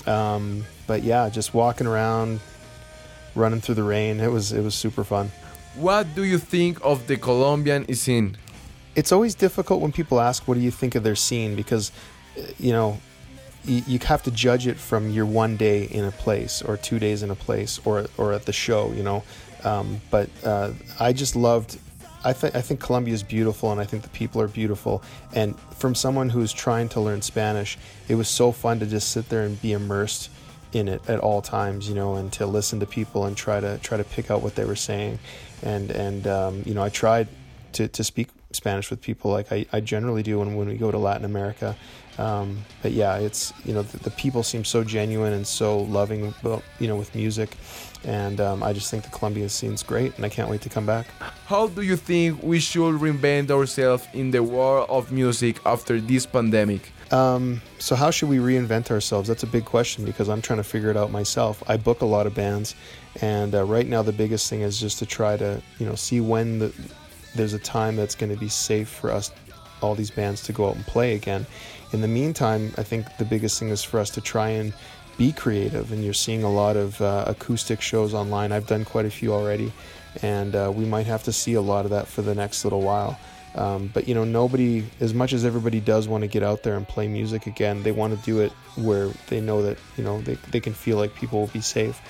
Um, 0.07 0.65
but 0.87 1.03
yeah, 1.03 1.29
just 1.29 1.55
walking 1.55 1.87
around, 1.87 2.41
running 3.35 3.61
through 3.61 3.77
the 3.77 3.83
rain, 3.83 4.21
it 4.21 4.31
was 4.31 4.53
it 4.53 4.63
was 4.63 4.75
super 4.75 5.05
fun. 5.05 5.31
What 5.77 6.15
do 6.15 6.25
you 6.25 6.39
think 6.39 6.79
of 6.85 7.07
the 7.07 7.17
Colombian 7.17 7.93
scene? 7.95 8.37
It's 8.97 9.13
always 9.13 9.35
difficult 9.35 9.81
when 9.81 9.93
people 9.93 10.21
ask, 10.21 10.49
"What 10.49 10.55
do 10.55 10.61
you 10.61 10.73
think 10.73 10.95
of 10.95 11.05
their 11.05 11.15
scene?" 11.15 11.55
Because, 11.55 11.93
uh, 12.37 12.43
you 12.59 12.73
know, 12.73 13.01
you, 13.65 13.83
you 13.87 13.99
have 14.01 14.23
to 14.25 14.31
judge 14.31 14.67
it 14.67 14.77
from 14.77 15.11
your 15.11 15.27
one 15.27 15.57
day 15.57 15.85
in 15.85 16.05
a 16.05 16.11
place 16.11 16.63
or 16.63 16.77
two 16.77 16.99
days 16.99 17.23
in 17.23 17.31
a 17.31 17.35
place 17.35 17.81
or 17.85 18.07
or 18.17 18.33
at 18.33 18.47
the 18.47 18.53
show, 18.53 18.93
you 18.93 19.03
know. 19.03 19.23
Um, 19.65 20.01
but 20.11 20.29
uh, 20.45 20.73
I 20.99 21.13
just 21.13 21.37
loved. 21.37 21.79
I 22.23 22.33
think 22.33 22.55
I 22.55 22.61
think 22.61 22.81
Colombia 22.81 23.15
is 23.15 23.23
beautiful, 23.23 23.73
and 23.73 23.81
I 23.81 23.85
think 23.85 24.03
the 24.03 24.09
people 24.11 24.41
are 24.41 24.49
beautiful. 24.49 25.03
And 25.35 25.59
from 25.79 25.95
someone 25.95 26.29
who's 26.29 26.53
trying 26.53 26.89
to 26.91 27.01
learn 27.01 27.23
Spanish, 27.23 27.79
it 28.09 28.15
was 28.15 28.29
so 28.29 28.53
fun 28.53 28.81
to 28.81 28.87
just 28.87 29.11
sit 29.11 29.29
there 29.29 29.43
and 29.43 29.61
be 29.61 29.73
immersed 29.73 30.31
in 30.73 30.89
it 30.89 31.03
at 31.09 31.19
all 31.19 31.43
times, 31.43 31.89
you 31.89 31.95
know, 31.95 32.15
and 32.15 32.33
to 32.33 32.47
listen 32.47 32.81
to 32.81 32.87
people 32.87 33.25
and 33.25 33.37
try 33.37 33.61
to 33.61 33.79
try 33.79 33.97
to 33.97 34.05
pick 34.05 34.31
out 34.31 34.43
what 34.43 34.55
they 34.55 34.65
were 34.65 34.77
saying. 34.77 35.19
And 35.63 35.91
and 35.91 36.27
um, 36.27 36.63
you 36.67 36.75
know, 36.75 36.83
I 36.83 36.89
tried 36.89 37.29
to, 37.73 37.89
to 37.89 38.05
speak 38.05 38.29
Spanish 38.53 38.91
with 38.91 39.01
people 39.01 39.31
like 39.31 39.53
I, 39.53 39.67
I 39.73 39.81
generally 39.81 40.23
do 40.23 40.41
when, 40.41 40.57
when 40.57 40.69
we 40.69 40.77
go 40.77 40.91
to 40.91 40.99
Latin 40.99 41.25
America. 41.25 41.77
Um, 42.21 42.59
but 42.83 42.93
yeah, 42.93 43.17
it's 43.17 43.53
you 43.65 43.73
know 43.73 43.83
the, 43.83 43.99
the, 43.99 44.11
people 44.11 44.43
seem 44.43 44.63
so 44.63 44.85
genuine 44.85 45.33
and 45.33 45.47
so 45.47 45.79
loving, 45.79 46.35
you 46.79 46.87
know, 46.87 46.97
with 46.97 47.15
music, 47.15 47.57
and 48.05 48.43
um, 48.43 48.63
I 48.63 48.75
just 48.75 48.91
think 48.91 49.05
the 49.05 49.11
Colombia 49.11 49.49
scene's 49.49 49.83
great, 49.83 50.15
and 50.17 50.27
I 50.27 50.29
can't 50.29 50.51
wait 50.51 50.61
to 50.61 50.69
come 50.69 50.85
back. 50.85 51.07
How 51.47 51.69
do 51.69 51.81
you 51.81 51.97
think 51.97 52.43
we 52.43 52.61
should 52.61 52.97
reinvent 52.97 53.51
ourselves 53.51 54.07
in 54.13 54.31
the 54.33 54.43
world 54.43 54.91
of 54.91 55.11
music 55.11 55.61
after 55.65 55.99
this 55.99 56.27
pandemic? 56.27 56.93
Um, 57.11 57.63
so 57.79 57.97
how 57.97 58.11
should 58.11 58.29
we 58.29 58.37
reinvent 58.37 58.91
ourselves? 58.91 59.27
That's 59.27 59.43
a 59.43 59.53
big 59.57 59.65
question 59.65 60.05
because 60.05 60.29
I'm 60.29 60.43
trying 60.43 60.59
to 60.59 60.65
figure 60.65 60.91
it 60.91 60.99
out 60.99 61.11
myself. 61.11 61.63
I 61.69 61.79
book 61.79 62.03
a 62.03 62.07
lot 62.07 62.27
of 62.27 62.35
bands, 62.35 62.75
and 63.23 63.55
uh, 63.55 63.65
right 63.65 63.87
now 63.87 64.03
the 64.03 64.13
biggest 64.13 64.51
thing 64.51 64.61
is 64.61 64.79
just 64.79 64.99
to 64.99 65.07
try 65.07 65.39
to 65.39 65.63
you 65.79 65.87
know 65.87 65.95
see 65.95 66.21
when 66.21 66.59
the 66.59 66.75
there's 67.35 67.55
a 67.55 67.59
time 67.59 67.97
that's 67.97 68.15
going 68.15 68.31
to 68.31 68.39
be 68.39 68.49
safe 68.49 68.89
for 68.89 69.11
us 69.11 69.31
all 69.81 69.95
these 69.95 70.11
bands 70.11 70.43
to 70.45 70.53
go 70.53 70.69
out 70.69 70.77
and 70.77 70.87
play 70.87 71.15
again 71.15 71.47
in 71.93 72.01
the 72.01 72.09
meantime, 72.09 72.73
I 72.79 72.83
think 72.83 73.17
the 73.17 73.25
biggest 73.25 73.59
thing 73.59 73.71
is 73.71 73.83
for 73.83 73.99
us 73.99 74.11
to 74.11 74.21
try 74.21 74.51
and 74.51 74.73
be 75.19 75.33
creative. 75.33 75.93
And 75.93 76.05
you're 76.05 76.15
seeing 76.15 76.45
a 76.45 76.53
lot 76.53 76.77
of 76.77 77.01
uh, 77.01 77.25
acoustic 77.27 77.81
shows 77.81 78.15
online. 78.15 78.53
I've 78.53 78.67
done 78.67 78.85
quite 78.85 79.07
a 79.07 79.11
few 79.11 79.33
already, 79.33 79.73
and 80.23 80.55
uh, 80.55 80.73
we 80.75 80.85
might 80.85 81.07
have 81.07 81.25
to 81.25 81.33
see 81.33 81.55
a 81.55 81.61
lot 81.61 81.85
of 81.85 81.91
that 81.91 82.07
for 82.07 82.23
the 82.23 82.35
next 82.35 82.65
little 82.65 82.83
while. 82.83 83.19
Um, 83.57 83.91
but 83.93 84.07
you 84.07 84.15
know, 84.15 84.23
nobody, 84.23 84.85
as 85.01 85.13
much 85.13 85.33
as 85.33 85.45
everybody 85.45 85.81
does 85.81 86.07
want 86.07 86.23
to 86.23 86.29
get 86.29 86.45
out 86.45 86.63
there 86.63 86.77
and 86.77 86.87
play 86.87 87.09
music 87.09 87.49
again, 87.49 87.83
they 87.83 87.91
want 87.91 88.17
to 88.17 88.25
do 88.25 88.41
it 88.41 88.53
where 88.77 89.09
they 89.27 89.41
know 89.41 89.61
that 89.63 89.77
you 89.97 90.05
know 90.05 90.21
they, 90.21 90.35
they 90.53 90.61
can 90.61 90.73
feel 90.73 90.97
like 90.97 91.15
people 91.17 91.41
will 91.41 91.49
be 91.49 91.61
safe. 91.61 92.01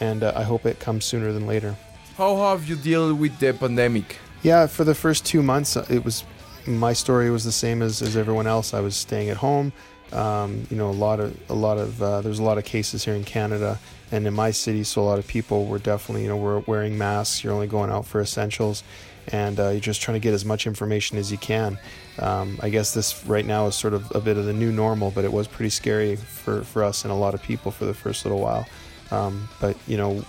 And 0.00 0.24
uh, 0.24 0.32
I 0.34 0.42
hope 0.42 0.66
it 0.66 0.80
comes 0.80 1.04
sooner 1.04 1.32
than 1.32 1.46
later. 1.46 1.76
How 2.16 2.36
have 2.36 2.68
you 2.68 2.74
dealt 2.74 3.16
with 3.16 3.38
the 3.38 3.52
pandemic? 3.52 4.16
Yeah, 4.42 4.66
for 4.66 4.82
the 4.82 4.94
first 4.94 5.24
two 5.24 5.42
months, 5.42 5.76
uh, 5.76 5.86
it 5.88 6.04
was 6.04 6.24
my 6.68 6.92
story 6.92 7.30
was 7.30 7.44
the 7.44 7.52
same 7.52 7.82
as, 7.82 8.02
as 8.02 8.16
everyone 8.16 8.46
else. 8.46 8.74
I 8.74 8.80
was 8.80 8.96
staying 8.96 9.30
at 9.30 9.36
home. 9.36 9.72
Um, 10.12 10.66
you 10.70 10.76
know, 10.76 10.88
a 10.88 10.92
lot 10.92 11.20
of 11.20 11.38
a 11.50 11.54
lot 11.54 11.76
of 11.78 12.02
uh, 12.02 12.20
there's 12.22 12.38
a 12.38 12.42
lot 12.42 12.56
of 12.56 12.64
cases 12.64 13.04
here 13.04 13.14
in 13.14 13.24
Canada 13.24 13.78
and 14.10 14.26
in 14.26 14.32
my 14.32 14.50
city, 14.50 14.82
so 14.82 15.02
a 15.02 15.04
lot 15.04 15.18
of 15.18 15.26
people 15.26 15.66
were 15.66 15.78
definitely 15.78 16.22
you 16.22 16.28
know 16.28 16.36
were 16.36 16.60
wearing 16.60 16.96
masks. 16.96 17.44
You're 17.44 17.52
only 17.52 17.66
going 17.66 17.90
out 17.90 18.06
for 18.06 18.20
essentials, 18.20 18.82
and 19.28 19.60
uh, 19.60 19.68
you're 19.68 19.80
just 19.80 20.00
trying 20.00 20.14
to 20.14 20.20
get 20.20 20.32
as 20.32 20.46
much 20.46 20.66
information 20.66 21.18
as 21.18 21.30
you 21.30 21.36
can. 21.36 21.78
Um, 22.18 22.58
I 22.62 22.70
guess 22.70 22.94
this 22.94 23.24
right 23.26 23.44
now 23.44 23.66
is 23.66 23.74
sort 23.74 23.92
of 23.92 24.10
a 24.14 24.20
bit 24.20 24.38
of 24.38 24.46
the 24.46 24.54
new 24.54 24.72
normal, 24.72 25.10
but 25.10 25.26
it 25.26 25.32
was 25.32 25.46
pretty 25.46 25.70
scary 25.70 26.16
for 26.16 26.62
for 26.64 26.82
us 26.82 27.04
and 27.04 27.12
a 27.12 27.16
lot 27.16 27.34
of 27.34 27.42
people 27.42 27.70
for 27.70 27.84
the 27.84 27.94
first 27.94 28.24
little 28.24 28.40
while. 28.40 28.66
Um, 29.10 29.46
but 29.60 29.76
you 29.86 29.98
know, 29.98 30.24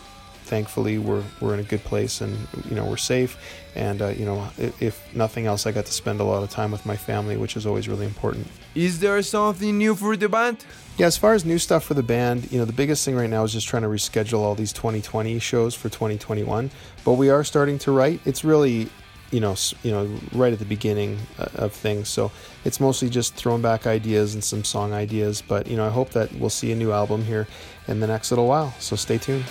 thankfully 0.49 0.97
we're 0.97 1.23
we're 1.39 1.53
in 1.53 1.59
a 1.59 1.69
good 1.73 1.83
place 1.83 2.21
and 2.21 2.35
you 2.67 2.75
know 2.75 2.85
we're 2.85 2.97
safe. 2.97 3.37
And 3.75 4.01
uh, 4.01 4.07
you 4.07 4.25
know 4.25 4.49
if, 4.57 4.81
if, 4.81 5.15
nothing 5.15 5.45
else 5.45 5.67
i 5.67 5.71
got 5.71 5.85
to 5.85 5.93
spend 5.93 6.19
a 6.19 6.23
lot 6.23 6.41
of 6.43 6.49
time 6.49 6.71
with 6.71 6.85
my 6.85 6.97
family 6.97 7.37
which 7.37 7.55
is 7.55 7.65
always 7.65 7.87
really 7.87 8.05
important. 8.05 8.47
Is 8.73 8.99
there 8.99 9.21
something 9.21 9.77
new 9.77 9.93
for 9.95 10.17
the 10.17 10.27
band? 10.27 10.65
Yeah 10.97 11.07
as 11.07 11.17
far 11.17 11.33
as 11.33 11.45
new 11.45 11.59
stuff 11.59 11.83
for 11.83 11.93
the 11.93 12.07
band 12.15 12.51
you 12.51 12.57
know 12.59 12.65
the 12.65 12.79
biggest 12.81 13.05
thing 13.05 13.15
right 13.15 13.29
now 13.29 13.43
is 13.43 13.53
just 13.53 13.67
trying 13.67 13.83
to 13.83 13.89
reschedule 13.89 14.39
all 14.39 14.55
these 14.55 14.73
2020 14.73 15.39
shows 15.39 15.73
for 15.75 15.87
2021 15.89 16.71
but 17.05 17.13
we 17.13 17.29
are 17.29 17.43
starting 17.43 17.77
to 17.79 17.91
write. 17.91 18.19
It's 18.25 18.43
really 18.43 18.89
you 19.31 19.39
know 19.39 19.55
you 19.83 19.91
know 19.91 20.09
right 20.33 20.51
at 20.51 20.59
the 20.59 20.71
beginning 20.77 21.11
uh, 21.37 21.65
of 21.65 21.71
things. 21.73 22.09
So 22.09 22.31
it's 22.65 22.79
mostly 22.79 23.09
just 23.09 23.35
throwing 23.35 23.61
back 23.61 23.85
ideas 23.85 24.33
and 24.33 24.43
some 24.43 24.63
song 24.63 24.93
ideas. 24.93 25.43
But 25.53 25.67
you 25.67 25.77
know 25.77 25.85
i 25.85 25.93
hope 25.99 26.09
that 26.17 26.27
we'll 26.39 26.57
see 26.61 26.71
a 26.71 26.75
new 26.75 26.91
album 26.91 27.23
here 27.23 27.45
in 27.87 27.99
the 27.99 28.07
next 28.07 28.31
little 28.31 28.47
while. 28.47 28.73
So 28.79 28.95
stay 28.95 29.19
tuned 29.19 29.45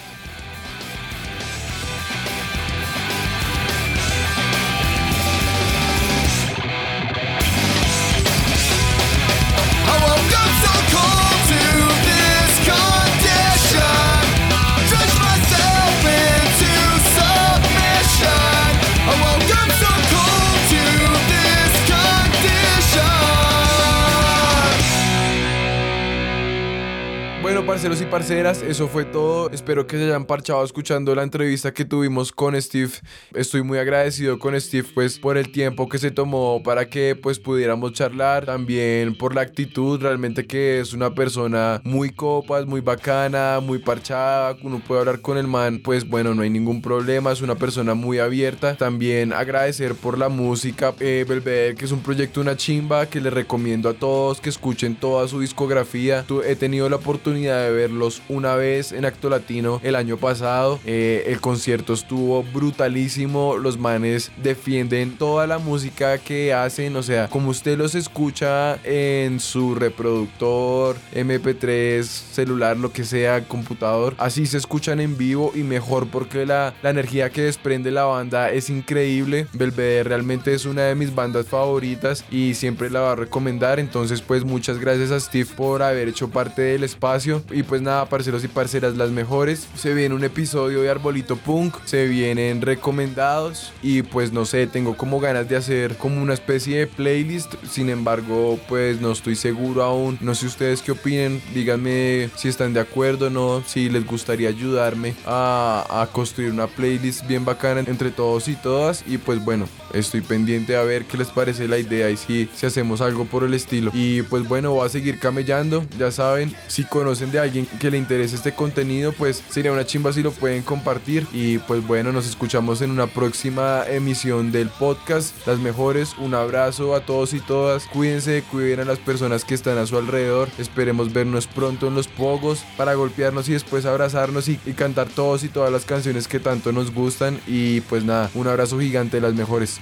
parceros 27.69 28.01
y 28.01 28.07
parceras, 28.07 28.63
eso 28.63 28.89
fue 28.89 29.05
todo. 29.05 29.51
Espero 29.51 29.87
que 29.87 29.99
se 29.99 30.05
hayan 30.05 30.25
parchado 30.25 30.65
escuchando 30.65 31.15
la 31.15 31.23
entrevista 31.23 31.75
que 31.75 31.85
tuvimos 31.85 32.33
con 32.33 32.59
Steve. 32.63 32.93
Estoy 33.35 33.63
muy 33.63 33.77
agradecido 33.77 34.39
con 34.39 34.59
Steve 34.59 34.89
pues 34.95 35.19
por 35.19 35.37
el 35.37 35.53
tiempo 35.53 35.87
que 35.87 35.99
se 35.99 36.11
tomó 36.11 36.63
para 36.63 36.89
que 36.89 37.15
pues 37.15 37.39
pudiéramos 37.39 37.93
charlar, 37.93 38.47
también 38.47 39.19
por 39.19 39.35
la 39.35 39.43
actitud, 39.43 40.01
realmente 40.01 40.47
que 40.47 40.81
es 40.81 40.95
una 40.95 41.15
persona 41.15 41.83
muy 41.85 42.09
copas, 42.09 42.65
muy 42.65 42.81
bacana, 42.81 43.61
muy 43.61 43.81
parchada, 43.81 44.57
uno 44.63 44.81
puede 44.81 45.01
hablar 45.01 45.21
con 45.21 45.37
el 45.37 45.47
man, 45.47 45.83
pues 45.85 46.09
bueno, 46.09 46.35
no 46.35 46.41
hay 46.41 46.51
ningún 46.51 46.81
problema, 46.81 47.33
es 47.33 47.43
una 47.43 47.57
persona 47.57 47.93
muy 47.93 48.19
abierta. 48.19 48.77
También 48.77 49.35
agradecer 49.35 49.95
por 49.95 50.17
la 50.17 50.31
música 50.31 50.95
eh, 51.01 51.27
Belvedere, 51.29 51.75
que 51.75 51.85
es 51.85 51.93
un 51.93 52.01
proyecto 52.01 52.41
una 52.41 52.57
chimba 52.57 53.05
que 53.11 53.21
les 53.21 53.33
recomiendo 53.33 53.91
a 53.91 53.93
todos 53.93 54.41
que 54.41 54.49
escuchen 54.49 54.97
toda 54.97 55.29
su 55.29 55.41
discografía. 55.41 56.25
He 56.47 56.57
tenido 56.57 56.89
la 56.89 56.97
oportunidad 56.97 57.58
de 57.59 57.73
verlos 57.73 58.23
una 58.29 58.55
vez 58.55 58.93
en 58.93 59.05
Acto 59.05 59.29
Latino 59.29 59.81
el 59.83 59.95
año 59.95 60.17
pasado. 60.17 60.81
Eh, 60.85 61.25
el 61.27 61.41
concierto 61.41 61.93
estuvo 61.93 62.43
brutalísimo. 62.43 63.57
Los 63.57 63.79
manes 63.79 64.31
defienden 64.43 65.17
toda 65.17 65.47
la 65.47 65.59
música 65.59 66.19
que 66.19 66.55
hacen. 66.55 66.97
O 66.97 67.03
sea, 67.03 67.29
como 67.29 67.51
usted 67.51 67.79
los 67.79 67.95
escucha 67.95 68.79
en 68.85 69.41
su 69.41 69.75
reproductor, 69.75 70.97
MP3, 71.15 72.03
celular, 72.03 72.77
lo 72.77 72.93
que 72.93 73.05
sea, 73.05 73.47
computador, 73.47 74.15
así 74.19 74.47
se 74.47 74.59
escuchan 74.59 75.01
en 75.01 75.17
vivo 75.17 75.53
y 75.55 75.63
mejor 75.63 76.09
porque 76.09 76.47
la, 76.47 76.75
la 76.83 76.91
energía 76.91 77.31
que 77.31 77.43
desprende 77.43 77.91
la 77.91 78.05
banda 78.05 78.51
es 78.51 78.71
increíble. 78.71 79.47
Belvedere 79.53 80.05
realmente 80.05 80.55
es 80.55 80.65
una 80.65 80.83
de 80.83 80.95
mis 80.95 81.15
bandas 81.15 81.47
favoritas 81.47 82.25
y 82.31 82.55
siempre 82.55 82.91
la 82.91 83.01
va 83.01 83.13
a 83.13 83.17
recomendar. 83.17 83.79
Entonces, 83.79 84.23
pues 84.23 84.45
muchas 84.45 84.79
gracias 84.79 85.11
a 85.11 85.21
Steve 85.21 85.49
por 85.57 85.83
haber 85.83 86.09
hecho 86.09 86.29
parte 86.29 86.63
del 86.63 86.85
espacio. 86.85 87.43
Y 87.51 87.63
pues 87.63 87.83
nada, 87.83 88.07
parceros 88.07 88.45
y 88.45 88.49
parceras, 88.49 88.97
las 88.97 89.11
mejores. 89.11 89.69
Se 89.75 89.95
viene 89.95 90.15
un 90.15 90.25
episodio 90.25 90.83
de 90.83 90.91
Arbolito 90.91 91.37
Punk, 91.37 91.75
se 91.85 92.07
vienen 92.07 92.61
recomendados 92.63 93.73
y 93.83 94.03
pues 94.03 94.33
no 94.33 94.45
sé, 94.45 94.67
tengo 94.67 94.97
como 94.97 95.21
ganas 95.21 95.49
de 95.49 95.57
hacer 95.57 95.97
como 95.97 96.23
una 96.23 96.35
especie 96.35 96.79
de 96.79 96.87
playlist. 96.87 97.55
Sin 97.71 97.91
embargo, 97.91 98.59
pues 98.69 99.01
no 99.01 99.13
estoy 99.13 99.37
seguro 99.37 99.83
aún. 99.83 100.19
No 100.21 100.35
sé 100.35 100.47
ustedes 100.47 100.83
qué 100.83 100.93
opinen. 100.93 101.43
Díganme 101.55 102.31
si 102.37 102.49
están 102.49 102.75
de 102.75 102.81
acuerdo 102.81 103.27
o 103.27 103.31
no, 103.31 103.63
si 103.67 103.89
les 103.89 104.07
gustaría 104.07 104.49
ayudarme 104.49 105.15
a, 105.27 106.03
a 106.03 106.07
construir 106.09 106.51
una 106.51 106.67
playlist 106.67 107.27
bien 107.27 107.45
bacana 107.45 107.81
entre 107.87 108.11
todos 108.11 108.49
y 108.49 108.57
todas. 108.57 109.05
Y 109.07 109.19
pues 109.19 109.45
bueno, 109.45 109.67
estoy 109.95 110.21
pendiente 110.21 110.77
a 110.77 110.83
ver 110.83 111.05
qué 111.05 111.17
les 111.17 111.29
parece 111.29 111.69
la 111.69 111.79
idea 111.79 112.11
y 112.11 112.17
si, 112.17 112.49
si 112.55 112.67
hacemos 112.67 113.01
algo 113.01 113.25
por 113.25 113.45
el 113.45 113.55
estilo. 113.55 113.91
Y 113.95 114.23
pues 114.23 114.47
bueno, 114.47 114.73
voy 114.73 114.87
a 114.87 114.89
seguir 114.89 115.19
camellando. 115.19 115.85
Ya 115.99 116.11
saben, 116.11 116.55
si 116.67 116.85
conocen 116.85 117.31
de 117.31 117.38
alguien 117.39 117.67
que 117.79 117.91
le 117.91 117.99
interese 117.99 118.37
este 118.37 118.53
contenido, 118.53 119.13
pues 119.13 119.43
sería 119.51 119.73
una 119.73 119.87
chimba 119.87 120.13
si 120.13 120.23
lo 120.23 120.33
pueden 120.33 120.63
compartir. 120.63 121.27
Y 121.33 121.59
pues 121.59 121.87
bueno, 121.87 122.13
nos 122.13 122.27
escuchamos 122.27 122.83
en 122.83 122.91
una 122.91 123.07
próxima 123.07 123.85
emisión 123.89 124.53
del 124.53 124.69
podcast. 124.69 125.35
Las 125.47 125.59
mejores, 125.59 126.15
un 126.19 126.35
abrazo 126.35 126.95
a 126.95 127.01
todos 127.01 127.35
y 127.35 127.41
todas. 127.41 127.87
Cuídense, 127.87 128.43
cuiden 128.51 128.81
a 128.81 128.85
las 128.85 128.99
personas 128.99 129.45
que 129.45 129.55
están 129.55 129.79
a 129.79 129.87
su 129.87 129.97
alrededor. 129.97 130.49
Esperemos 130.59 131.13
vernos 131.13 131.47
pronto 131.47 131.89
en 131.89 131.95
los 131.95 132.09
pogos 132.09 132.65
para 132.77 132.95
golpearnos 132.95 133.49
y 133.49 133.53
después 133.53 133.87
abrazarnos 133.87 134.49
y, 134.49 134.57
cantar 134.77 135.09
todos 135.09 135.45
y 135.45 135.49
todas 135.49 135.73
las 135.73 135.85
canciones 135.85 136.29
que 136.29 136.41
tanto 136.41 136.73
nos 136.73 136.93
gustan. 136.93 137.41
Y 137.47 137.81
pues 137.83 138.05
nada, 138.05 138.31
un 138.35 138.47
abrazo 138.47 138.79
gigante, 138.79 139.21
las 139.21 139.35
mejores. 139.35 139.81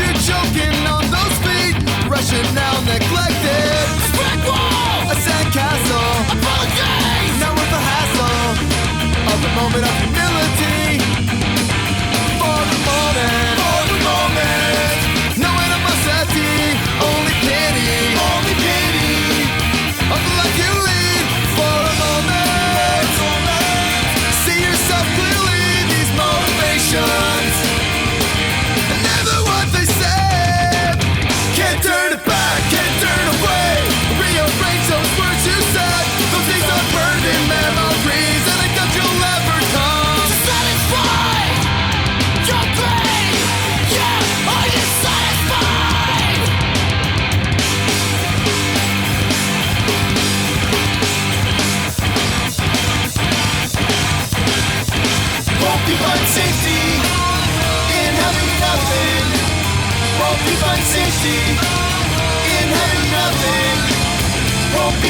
You're 0.00 0.16
choking 0.24 0.80
on 0.88 1.04
those 1.12 1.36
feet, 1.44 1.76
Russian 2.08 2.46
now 2.54 2.74
neglected. 2.88 3.84
Brick 4.16 4.42
wall, 4.48 5.12
a 5.12 5.16
sandcastle, 5.24 6.12
apologies, 6.34 7.36
not 7.40 7.52
worth 7.52 7.72
the 7.76 7.82
hassle 7.90 8.56
of 9.32 9.38
the 9.44 9.52
moment 9.60 9.84
of 9.84 9.94
humility. 10.00 10.39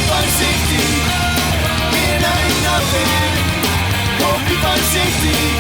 Find 0.09 0.31
safety 0.43 0.85
in 2.05 2.21
having 2.23 2.63
nothing. 2.65 3.09
Won't 4.21 4.49
find 4.63 4.81
safety 4.81 5.60